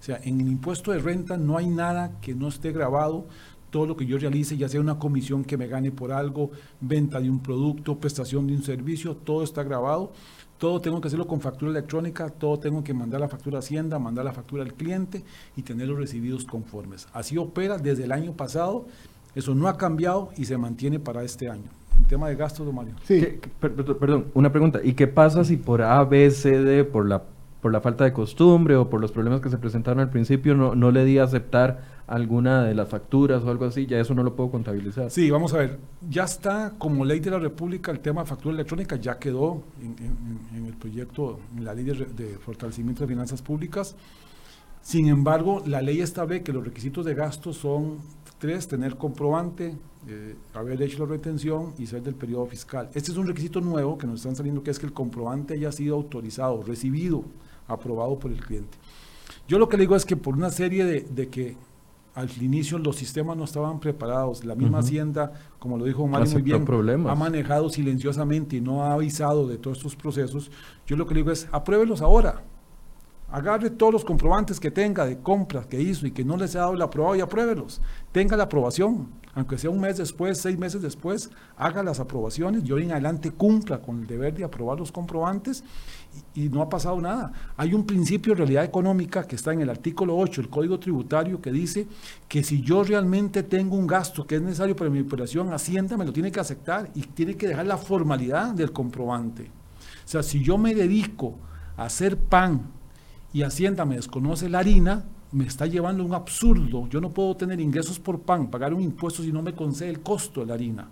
[0.00, 3.26] O sea, en el impuesto de renta no hay nada que no esté grabado.
[3.70, 7.20] Todo lo que yo realice, ya sea una comisión que me gane por algo, venta
[7.20, 10.12] de un producto, prestación de un servicio, todo está grabado.
[10.58, 13.98] Todo tengo que hacerlo con factura electrónica, todo tengo que mandar la factura a Hacienda,
[13.98, 15.22] mandar la factura al cliente
[15.54, 17.08] y tener los recibidos conformes.
[17.12, 18.86] Así opera desde el año pasado
[19.36, 21.68] eso no ha cambiado y se mantiene para este año.
[21.98, 22.94] El tema de gastos, don Mario.
[23.04, 23.38] Sí.
[23.60, 24.80] perdón, una pregunta.
[24.82, 27.22] ¿Y qué pasa si por A, B, C, D, por la,
[27.66, 30.76] por la falta de costumbre o por los problemas que se presentaron al principio, no,
[30.76, 33.86] no le di a aceptar alguna de las facturas o algo así?
[33.86, 35.10] Ya eso no lo puedo contabilizar.
[35.10, 35.80] Sí, vamos a ver.
[36.08, 40.64] Ya está como ley de la República el tema de factura electrónica, ya quedó en,
[40.64, 43.96] el proyecto, en la ley de, fortalecimiento de finanzas públicas.
[44.80, 47.98] Sin embargo, la ley establece que los requisitos de gasto son
[48.38, 49.74] Tres, tener comprobante,
[50.06, 52.90] eh, haber hecho la retención y ser del periodo fiscal.
[52.92, 55.72] Este es un requisito nuevo que nos están saliendo, que es que el comprobante haya
[55.72, 57.24] sido autorizado, recibido,
[57.68, 58.76] aprobado por el cliente.
[59.48, 61.56] Yo lo que le digo es que por una serie de, que
[62.14, 66.42] al inicio los sistemas no estaban preparados, la misma Hacienda, como lo dijo Mario muy
[66.42, 66.66] bien,
[67.06, 70.50] ha manejado silenciosamente y no ha avisado de todos estos procesos,
[70.86, 72.42] yo lo que le digo es, apruébelos ahora,
[73.30, 76.60] Agarre todos los comprobantes que tenga de compras que hizo y que no les ha
[76.60, 77.80] dado el aprobado y apruébelos.
[78.12, 82.70] Tenga la aprobación, aunque sea un mes después, seis meses después, haga las aprobaciones y
[82.70, 85.64] hoy en adelante cumpla con el deber de aprobar los comprobantes
[86.34, 87.32] y, no ha pasado nada.
[87.56, 91.40] Hay un principio de realidad económica que está en el artículo 8 del Código Tributario
[91.40, 91.86] que dice
[92.28, 96.04] que si yo realmente tengo un gasto que es necesario para mi operación, Hacienda me
[96.04, 99.50] lo tiene que aceptar y tiene que dejar la formalidad del comprobante.
[100.04, 101.34] O sea, si yo me dedico
[101.76, 102.76] a hacer pan,
[103.36, 105.04] y Hacienda me desconoce la harina,
[105.36, 106.88] me está llevando a un absurdo.
[106.88, 110.00] Yo no puedo tener ingresos por pan, pagar un impuesto si no me concede el
[110.00, 110.88] costo de la harina.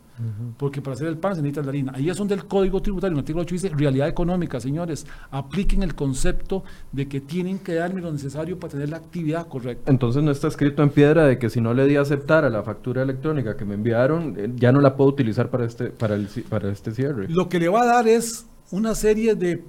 [0.58, 1.92] Porque para hacer el pan se necesita la harina.
[1.94, 5.06] Ahí es donde el Código Tributario, en el artículo 8 dice realidad económica, señores.
[5.30, 9.90] Apliquen el concepto de que tienen que darme lo necesario para tener la actividad correcta.
[9.90, 12.50] Entonces no está escrito en piedra de que si no le di a aceptar a
[12.50, 16.16] la factura electrónica que me enviaron, eh, ya no la puedo utilizar para este, para,
[16.16, 17.28] el, para este cierre.
[17.28, 19.64] Lo que le va a dar es una serie de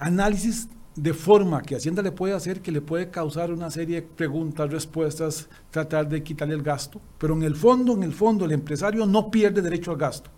[0.00, 0.68] análisis
[1.02, 4.70] de forma que Hacienda le puede hacer, que le puede causar una serie de preguntas,
[4.70, 7.00] respuestas, tratar de quitarle el gasto.
[7.18, 10.30] Pero en el fondo, en el fondo, el empresario no pierde derecho al gasto.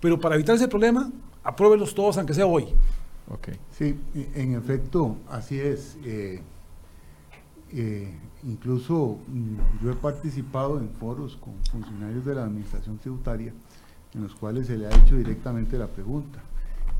[0.00, 1.10] Pero para evitar ese problema,
[1.44, 2.66] apruébelos todos, aunque sea hoy.
[3.28, 3.58] Okay.
[3.70, 3.94] Sí,
[4.34, 5.98] en efecto, así es.
[6.04, 6.40] Eh,
[7.72, 13.52] eh, incluso mm, yo he participado en foros con funcionarios de la Administración Tributaria
[14.14, 16.42] en los cuales se le ha hecho directamente la pregunta.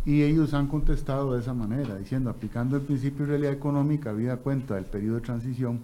[0.05, 4.39] Y ellos han contestado de esa manera, diciendo, aplicando el principio de realidad económica, habida
[4.39, 5.81] cuenta del periodo de transición,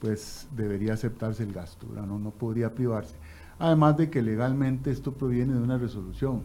[0.00, 3.16] pues debería aceptarse el gasto, No, no podría privarse.
[3.58, 6.42] Además de que legalmente esto proviene de una resolución,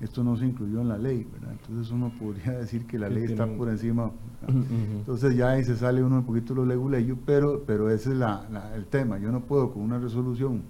[0.00, 1.52] esto no se incluyó en la ley, ¿verdad?
[1.52, 4.10] Entonces uno podría decir que la ley está por encima.
[4.46, 8.70] Entonces ya ahí se sale uno un poquito lo leguleyo, pero, pero ese es la,
[8.74, 9.18] el tema.
[9.18, 10.62] Yo no puedo con una resolución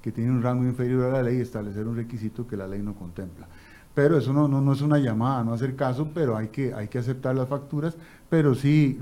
[0.00, 2.94] que tiene un rango inferior a la ley establecer un requisito que la ley no
[2.94, 3.46] contempla.
[3.94, 6.98] Pero eso no, no, es una llamada, no hacer caso, pero hay que, hay que
[6.98, 7.94] aceptar las facturas,
[8.30, 8.98] pero sí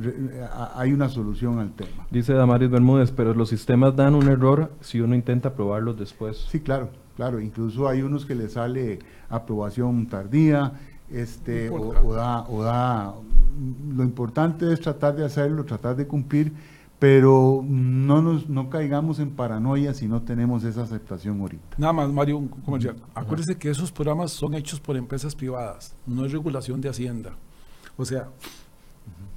[0.75, 2.07] hay una solución al tema.
[2.11, 6.39] Dice Damaris Bermúdez, pero los sistemas dan un error si uno intenta probarlos después.
[6.49, 7.41] Sí, claro, claro.
[7.41, 10.73] Incluso hay unos que le sale aprobación tardía,
[11.09, 13.15] este, o, da, o da.
[13.95, 16.53] Lo importante es tratar de hacerlo, tratar de cumplir
[17.01, 21.77] pero no nos no caigamos en paranoia si no tenemos esa aceptación ahorita.
[21.79, 22.95] Nada más, Mario, un comercial.
[23.15, 27.33] Acuérdese que esos programas son hechos por empresas privadas, no es regulación de Hacienda.
[27.97, 28.29] O sea,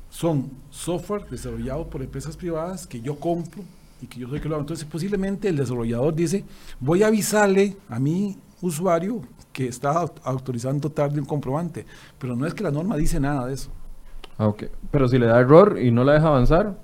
[0.10, 3.64] son software desarrollado por empresas privadas que yo compro
[4.02, 4.64] y que yo soy que lo hago.
[4.64, 6.44] Entonces, posiblemente el desarrollador dice,
[6.82, 9.22] voy a avisarle a mi usuario
[9.54, 11.86] que está autorizando tarde un comprobante,
[12.20, 13.72] pero no es que la norma dice nada de eso.
[14.38, 14.64] Ah, ok.
[14.92, 16.78] Pero si le da error y no la deja avanzar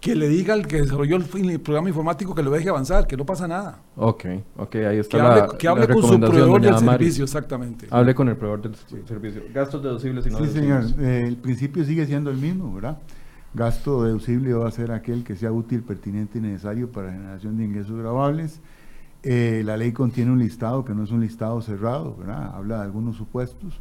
[0.00, 3.26] que le diga al que desarrolló el, programa informático que lo deje avanzar, que no
[3.26, 3.80] pasa nada.
[3.96, 4.24] Ok,
[4.56, 7.86] ok, ahí está que la hable, Que hable con su proveedor del servicio, exactamente.
[7.90, 9.42] Hable con el proveedor del servicio.
[9.52, 10.84] Gastos deducibles y no Sí, señor.
[10.98, 12.98] Eh, el principio sigue siendo el mismo, ¿verdad?
[13.52, 17.58] Gasto deducible va a ser aquel que sea útil, pertinente y necesario para la generación
[17.58, 18.60] de ingresos grabables.
[19.22, 22.54] Eh, la ley contiene un listado que no es un listado cerrado, ¿verdad?
[22.54, 23.78] habla de algunos supuestos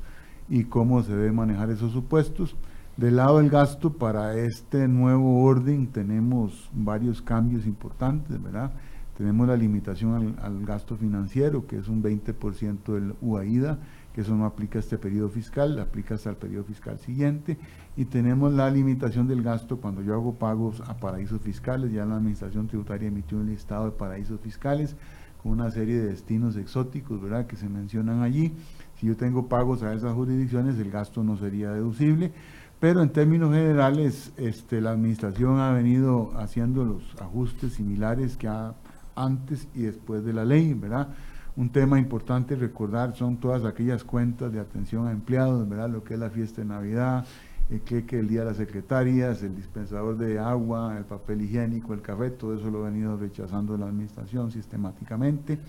[0.49, 2.57] y cómo se debe manejar esos supuestos.
[2.99, 8.73] Del lado del gasto, para este nuevo orden tenemos varios cambios importantes, ¿verdad?
[9.17, 13.79] Tenemos la limitación al, gasto financiero, que es un 20% del UAIDA,
[14.13, 17.57] que eso no aplica a este periodo fiscal, aplica hasta el periodo fiscal siguiente.
[17.95, 22.17] Y tenemos la limitación del gasto cuando yo hago pagos a paraísos fiscales, ya la
[22.17, 24.97] Administración Tributaria emitió un listado de paraísos fiscales
[25.41, 28.51] con una serie de destinos exóticos, ¿verdad?, que se mencionan allí.
[28.99, 32.33] Si yo tengo pagos a esas jurisdicciones, el gasto no sería deducible.
[32.79, 38.73] Pero en términos generales, este, la administración ha venido haciendo los ajustes similares que ha
[39.15, 41.09] antes y después de la ley, ¿verdad?
[41.57, 45.89] Un tema importante recordar son todas aquellas cuentas de atención a empleados, ¿verdad?
[45.89, 47.25] Lo que es la fiesta de Navidad,
[47.69, 52.01] el que el día de las secretarias, el dispensador de agua, el papel higiénico, el
[52.01, 55.59] café, todo eso lo ha venido rechazando la administración sistemáticamente.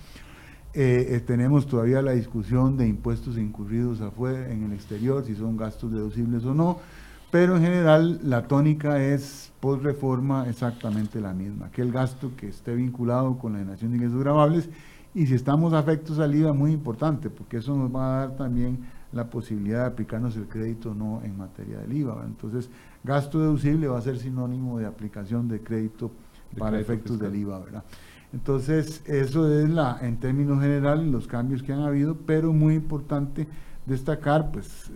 [0.72, 5.56] Eh, eh, tenemos todavía la discusión de impuestos incurridos afuera, en el exterior, si son
[5.56, 6.78] gastos deducibles o no
[7.30, 12.48] pero en general la tónica es post reforma exactamente la misma, que el gasto que
[12.48, 14.68] esté vinculado con la generación de ingresos grabables
[15.14, 18.78] y si estamos afectos al IVA, muy importante, porque eso nos va a dar también
[19.12, 22.22] la posibilidad de aplicarnos el crédito no en materia del IVA.
[22.24, 22.70] Entonces,
[23.02, 26.12] gasto deducible va a ser sinónimo de aplicación de crédito
[26.56, 27.84] para efectos del IVA, ¿verdad?
[28.32, 33.48] Entonces, eso es la, en términos generales, los cambios que han habido, pero muy importante
[33.86, 34.90] destacar, pues,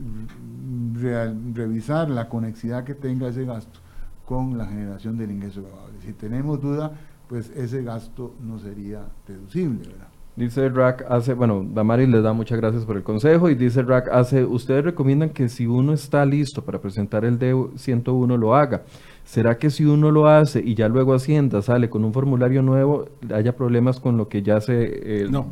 [1.55, 3.80] revisar la conexidad que tenga ese gasto
[4.24, 6.01] con la generación del ingreso grabable.
[6.01, 6.93] Si tenemos duda,
[7.28, 10.09] pues ese gasto no sería deducible, ¿verdad?
[10.37, 14.09] Dice Rack hace, bueno, Damaris les da muchas gracias por el consejo y dice Rack
[14.11, 18.82] hace, ustedes recomiendan que si uno está listo para presentar el D101 lo haga.
[19.22, 23.07] ¿Será que si uno lo hace y ya luego Hacienda sale con un formulario nuevo,
[23.32, 25.47] haya problemas con lo que ya se eh, no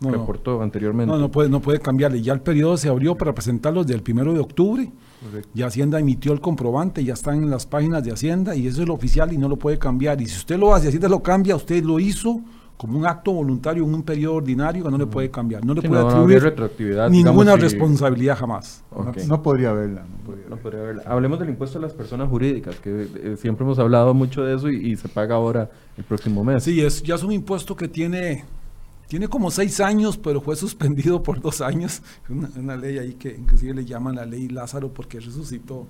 [0.00, 1.12] no, reportó anteriormente.
[1.12, 2.20] No, no puede, no puede cambiarle.
[2.20, 4.90] Ya el periodo se abrió para presentarlos del primero de octubre.
[5.54, 8.88] Ya Hacienda emitió el comprobante, ya están en las páginas de Hacienda y eso es
[8.88, 10.20] lo oficial y no lo puede cambiar.
[10.20, 12.42] Y si usted lo hace, Hacienda lo cambia, usted lo hizo
[12.76, 15.64] como un acto voluntario en un periodo ordinario que no le puede cambiar.
[15.64, 16.52] No le puede atribuir
[17.10, 18.84] ninguna responsabilidad jamás.
[19.26, 20.04] No, podría haberla.
[20.48, 21.02] No podría, haberla.
[21.06, 24.68] Hablemos del impuesto a las personas jurídicas, que eh, siempre hemos hablado mucho de eso
[24.68, 26.64] y, y, se paga ahora el próximo mes.
[26.64, 28.44] Sí, es, ya es un impuesto que tiene
[29.08, 32.02] tiene como seis años, pero fue suspendido por dos años.
[32.28, 35.86] Una, una ley ahí que inclusive le llaman la ley Lázaro porque resucitó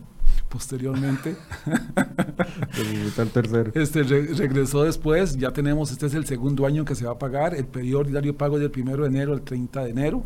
[0.48, 1.36] posteriormente.
[3.18, 3.72] el tercero.
[3.74, 7.54] Este regresó después, ya tenemos, este es el segundo año que se va a pagar.
[7.54, 10.24] El periodo ordinario pago es del 1 de enero al 30 de enero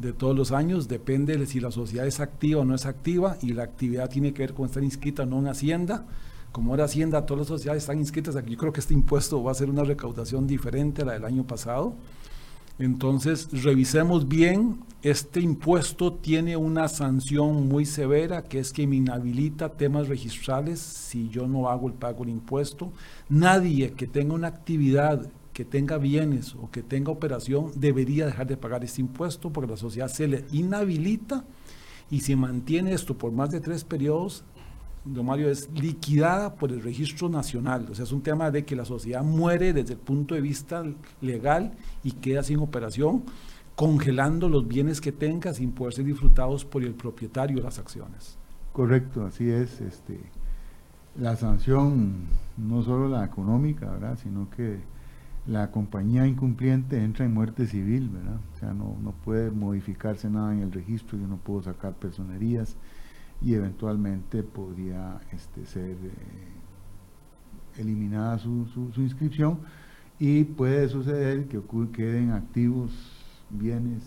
[0.00, 3.36] de todos los años, depende de si la sociedad es activa o no es activa
[3.42, 6.06] y la actividad tiene que ver con estar inscrita o no en Hacienda.
[6.52, 8.52] Como ahora Hacienda, todas las sociedades están inscritas aquí.
[8.52, 11.46] Yo creo que este impuesto va a ser una recaudación diferente a la del año
[11.46, 11.94] pasado.
[12.80, 19.68] Entonces, revisemos bien, este impuesto tiene una sanción muy severa, que es que me inhabilita
[19.68, 22.90] temas registrales si yo no hago el pago del impuesto.
[23.28, 28.56] Nadie que tenga una actividad, que tenga bienes o que tenga operación, debería dejar de
[28.56, 31.44] pagar este impuesto porque la sociedad se le inhabilita
[32.10, 34.42] y si mantiene esto por más de tres periodos,
[35.04, 37.86] don Mario, es liquidada por el registro nacional.
[37.90, 40.84] O sea, es un tema de que la sociedad muere desde el punto de vista
[41.20, 41.72] legal
[42.04, 43.24] y queda sin operación,
[43.76, 48.36] congelando los bienes que tenga sin poder ser disfrutados por el propietario de las acciones.
[48.72, 49.80] Correcto, así es.
[49.80, 50.20] Este,
[51.16, 52.26] la sanción,
[52.56, 54.18] no solo la económica, ¿verdad?
[54.22, 54.80] sino que
[55.46, 58.38] la compañía incumpliente entra en muerte civil, ¿verdad?
[58.54, 62.76] O sea, no, no puede modificarse nada en el registro, yo no puedo sacar personerías
[63.42, 66.48] y eventualmente podría este, ser eh,
[67.78, 69.58] eliminada su, su, inscripción.
[70.18, 71.60] Y puede suceder que
[71.92, 72.90] queden activos
[73.48, 74.02] bienes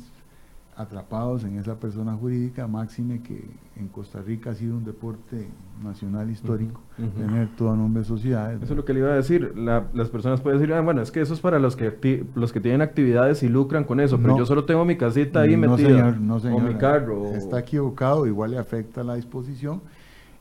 [0.76, 5.47] atrapados en esa persona jurídica, máxime que en Costa Rica ha sido un deporte
[5.84, 8.61] nacional histórico, tener todo nombre de sociedades.
[8.61, 11.11] Eso es lo que le iba a decir, las personas pueden decir, ah, bueno, es
[11.11, 14.38] que eso es para los que los que tienen actividades y lucran con eso, pero
[14.38, 17.34] yo solo tengo mi casita ahí no metida, señor, no señor, o mi carro.
[17.34, 19.82] Está equivocado, igual le afecta la disposición,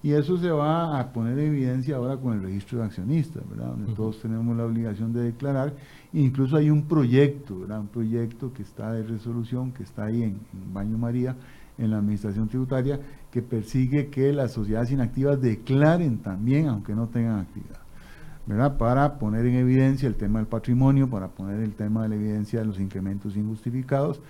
[0.02, 3.68] y eso se va a poner en evidencia ahora con el registro de accionistas, ¿verdad?
[3.68, 5.74] Donde todos tenemos la obligación de declarar.
[6.12, 7.80] Incluso hay un proyecto, ¿verdad?
[7.80, 10.40] Un proyecto que está de resolución, que está ahí en,
[10.72, 11.36] Baño María,
[11.78, 12.98] en la administración tributaria,
[13.30, 17.78] que persigue que las sociedades inactivas declaren también, aunque no tengan actividad.
[18.44, 18.76] ¿verdad?
[18.76, 22.58] Para poner en evidencia el tema del patrimonio, para poner el tema de la evidencia
[22.58, 24.20] de los incrementos injustificados.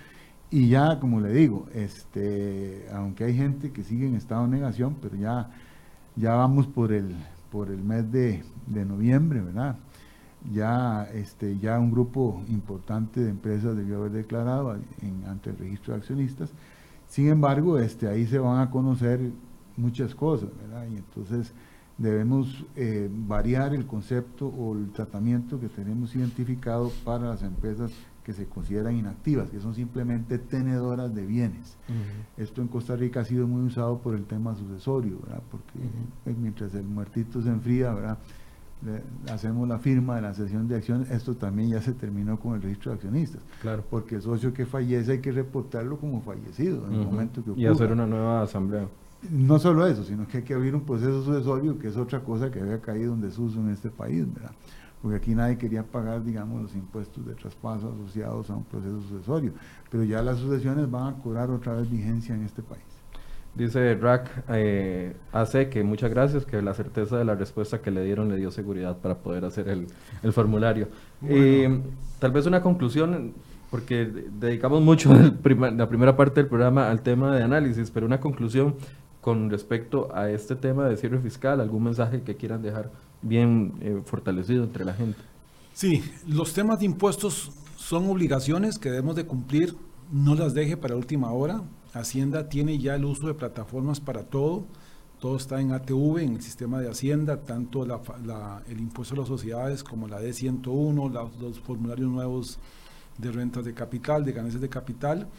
[0.53, 4.97] Y ya, como le digo, este, aunque hay gente que sigue en estado de negación,
[5.01, 5.49] pero ya
[6.15, 7.15] ya vamos por el,
[7.51, 9.77] por el mes de, de noviembre, ¿verdad?
[10.51, 15.93] ya, este, ya un grupo importante de empresas debió haber declarado en, ante el registro
[15.93, 16.51] de accionistas.
[17.07, 19.19] Sin embargo, este, ahí se van a conocer
[19.77, 20.85] muchas cosas, ¿verdad?
[20.91, 21.53] Y entonces
[21.97, 27.91] debemos eh, variar el concepto o el tratamiento que tenemos identificado para las empresas
[28.23, 31.77] que se consideran inactivas, que son simplemente tenedoras de bienes.
[32.37, 35.43] Esto en Costa Rica ha sido muy usado por el tema sucesorio, ¿verdad?
[35.51, 35.79] Porque
[36.25, 38.17] eh, mientras el muertito se enfría, ¿verdad?
[39.31, 42.61] hacemos la firma de la sesión de acción, esto también ya se terminó con el
[42.61, 43.41] registro de accionistas.
[43.61, 43.83] Claro.
[43.89, 47.63] Porque el socio que fallece hay que reportarlo como fallecido en el momento que ocurra.
[47.63, 48.87] Y hacer una nueva asamblea.
[49.31, 52.51] No solo eso, sino que hay que abrir un proceso sucesorio, que es otra cosa
[52.51, 54.51] que había caído en desuso en este país, ¿verdad?
[55.03, 59.51] Porque aquí nadie quería pagar, digamos, los impuestos de traspaso asociados a un proceso sucesorio.
[59.91, 62.81] Pero ya las sucesiones van a cobrar otra vez vigencia en este país.
[63.53, 68.03] Dice Rack eh, hace que muchas gracias, que la certeza de la respuesta que le
[68.03, 69.87] dieron le dio seguridad para poder hacer el,
[70.23, 70.87] el formulario.
[71.27, 71.81] Eh,
[72.19, 73.33] tal vez una conclusión,
[73.69, 78.75] porque dedicamos mucho la primera parte del programa al tema de análisis, pero una conclusión
[79.19, 82.89] con respecto a este tema de cierre fiscal, algún mensaje que quieran dejar
[83.23, 85.19] bien eh, fortalecido entre la gente.
[85.73, 89.75] Sí, los temas de impuestos son obligaciones que debemos de cumplir,
[90.11, 91.63] no las deje para última hora
[91.93, 94.65] Hacienda tiene ya el uso de plataformas para todo.
[95.19, 99.83] Todo está en ATV, en el sistema de Hacienda, tanto el impuesto a las sociedades
[99.83, 102.59] como la D101, los formularios nuevos
[103.17, 105.29] de rentas de capital, de ganancias de capital.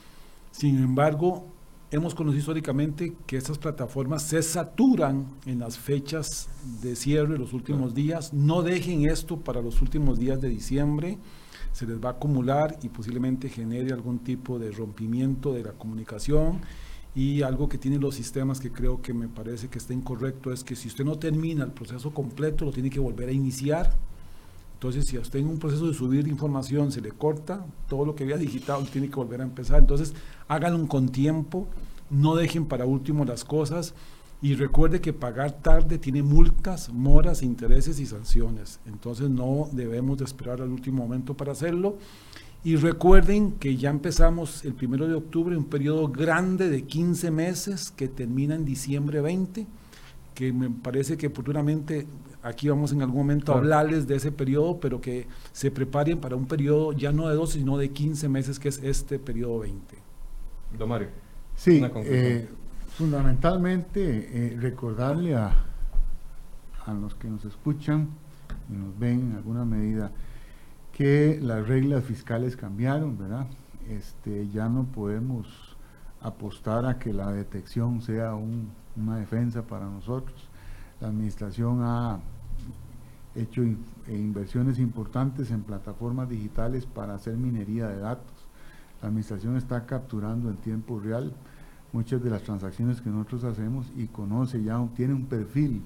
[0.53, 1.45] Sin embargo,
[1.95, 6.49] hemos conocido históricamente que estas plataformas se saturan en las fechas
[6.83, 8.33] de cierre, los últimos días.
[8.33, 11.19] No dejen esto para los últimos días de diciembre
[11.75, 16.61] se les va a acumular y posiblemente genere algún tipo de rompimiento de la comunicación.
[17.17, 20.63] Y algo que tienen los sistemas que creo que me parece que está incorrecto es
[20.63, 23.93] que si usted no termina el proceso completo, lo tiene que volver a iniciar.
[24.85, 28.15] Entonces, si a usted en un proceso de subir información se le corta, todo lo
[28.15, 29.79] que había digitado tiene que volver a empezar.
[29.79, 30.13] Entonces,
[30.47, 31.69] háganlo con tiempo,
[32.11, 33.95] no dejen para último las cosas
[34.43, 38.79] y recuerde que pagar tarde tiene multas, moras, intereses y sanciones.
[38.85, 41.97] Entonces no debemos de esperar al último momento para hacerlo.
[42.63, 47.91] Y recuerden que ya empezamos el primero de octubre, un periodo grande de 15 meses
[47.91, 49.67] que termina en diciembre 20,
[50.35, 52.07] que me parece que futuramente
[52.45, 56.37] aquí vamos en algún momento a hablarles de ese periodo, pero que se preparen para
[56.37, 59.97] un periodo ya no de 12, sino de 15 meses, que es este periodo 20.
[60.79, 61.09] Don Mario.
[61.57, 61.83] Sí,
[62.91, 64.01] fundamentalmente
[64.33, 65.53] eh, recordarle a,
[66.85, 68.09] a los que nos escuchan
[68.69, 70.13] y nos ven en alguna medida
[70.93, 73.47] que las reglas fiscales cambiaron, ¿verdad?
[73.89, 75.77] Este, ya no podemos
[76.21, 80.49] apostar a que la detección sea una defensa para nosotros.
[81.01, 82.21] La administración ha
[83.35, 83.77] hecho eh,
[84.09, 88.33] inversiones importantes en plataformas digitales para hacer minería de datos.
[89.03, 91.33] La administración está capturando en tiempo real
[91.93, 95.83] muchas de las transacciones que nosotros hacemos y conoce ya, tiene un perfil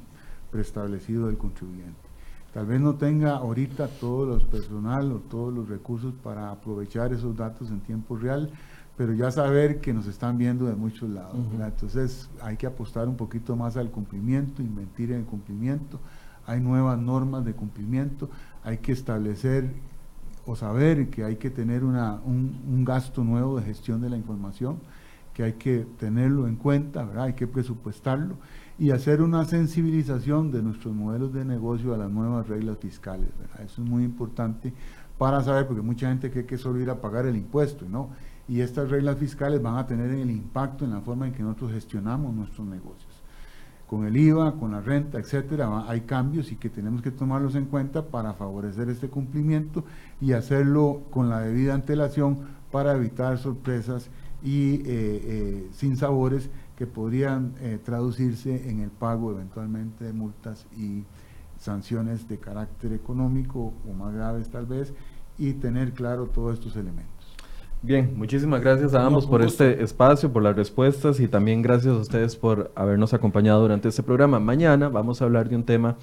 [0.51, 2.09] preestablecido del contribuyente.
[2.53, 7.37] Tal vez no tenga ahorita todo los personal o todos los recursos para aprovechar esos
[7.37, 8.51] datos en tiempo real,
[8.97, 11.37] pero ya saber que nos están viendo de muchos lados.
[11.61, 16.01] Entonces hay que apostar un poquito más al cumplimiento, invertir en el cumplimiento.
[16.49, 18.29] Hay nuevas normas de cumplimiento,
[18.65, 19.71] hay que establecer
[20.47, 24.81] o saber que hay que tener un, un gasto nuevo de gestión de la información
[25.39, 27.27] que hay que tenerlo en cuenta, ¿verdad?
[27.27, 28.35] hay que presupuestarlo
[28.77, 33.29] y hacer una sensibilización de nuestros modelos de negocio a las nuevas reglas fiscales.
[33.65, 34.73] Eso es muy importante
[35.17, 38.11] para saber, porque mucha gente cree que solo ir a pagar el impuesto, ¿no?
[38.49, 41.71] Y estas reglas fiscales van a tener el impacto en la forma en que nosotros
[41.71, 43.08] gestionamos nuestros negocios.
[43.89, 47.64] Con el IVA, con la renta, etcétera, hay cambios y que tenemos que tomarlos en
[47.64, 49.82] cuenta para favorecer este cumplimiento
[50.20, 54.11] y hacerlo con la debida antelación para evitar sorpresas
[54.43, 60.66] y eh, eh, sin sabores que podrían eh, traducirse en el pago eventualmente de multas
[60.76, 61.05] y
[61.59, 64.93] sanciones de carácter económico o más graves tal vez
[65.39, 67.18] y tener claro todos estos elementos.
[67.81, 71.99] Bien, muchísimas gracias a ambos por este espacio, por las respuestas y también gracias a
[71.99, 74.41] ustedes por habernos acompañado durante este programa.
[74.41, 75.97] Mañana vamos a hablar de un tema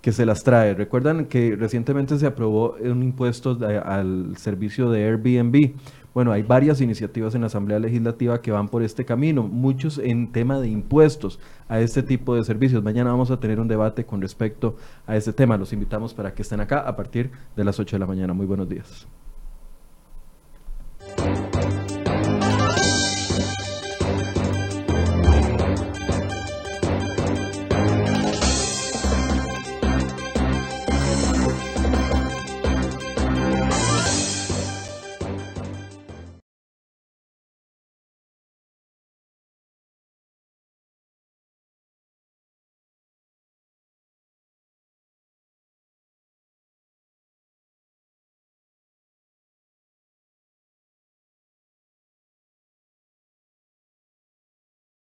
[0.00, 0.72] que se las trae.
[0.72, 5.74] Recuerdan que recientemente se aprobó un impuesto al servicio de Airbnb.
[6.14, 10.32] Bueno, hay varias iniciativas en la Asamblea Legislativa que van por este camino, muchos en
[10.32, 12.82] tema de impuestos a este tipo de servicios.
[12.82, 14.76] Mañana vamos a tener un debate con respecto
[15.06, 15.58] a este tema.
[15.58, 18.32] Los invitamos para que estén acá a partir de las 8 de la mañana.
[18.32, 19.06] Muy buenos días.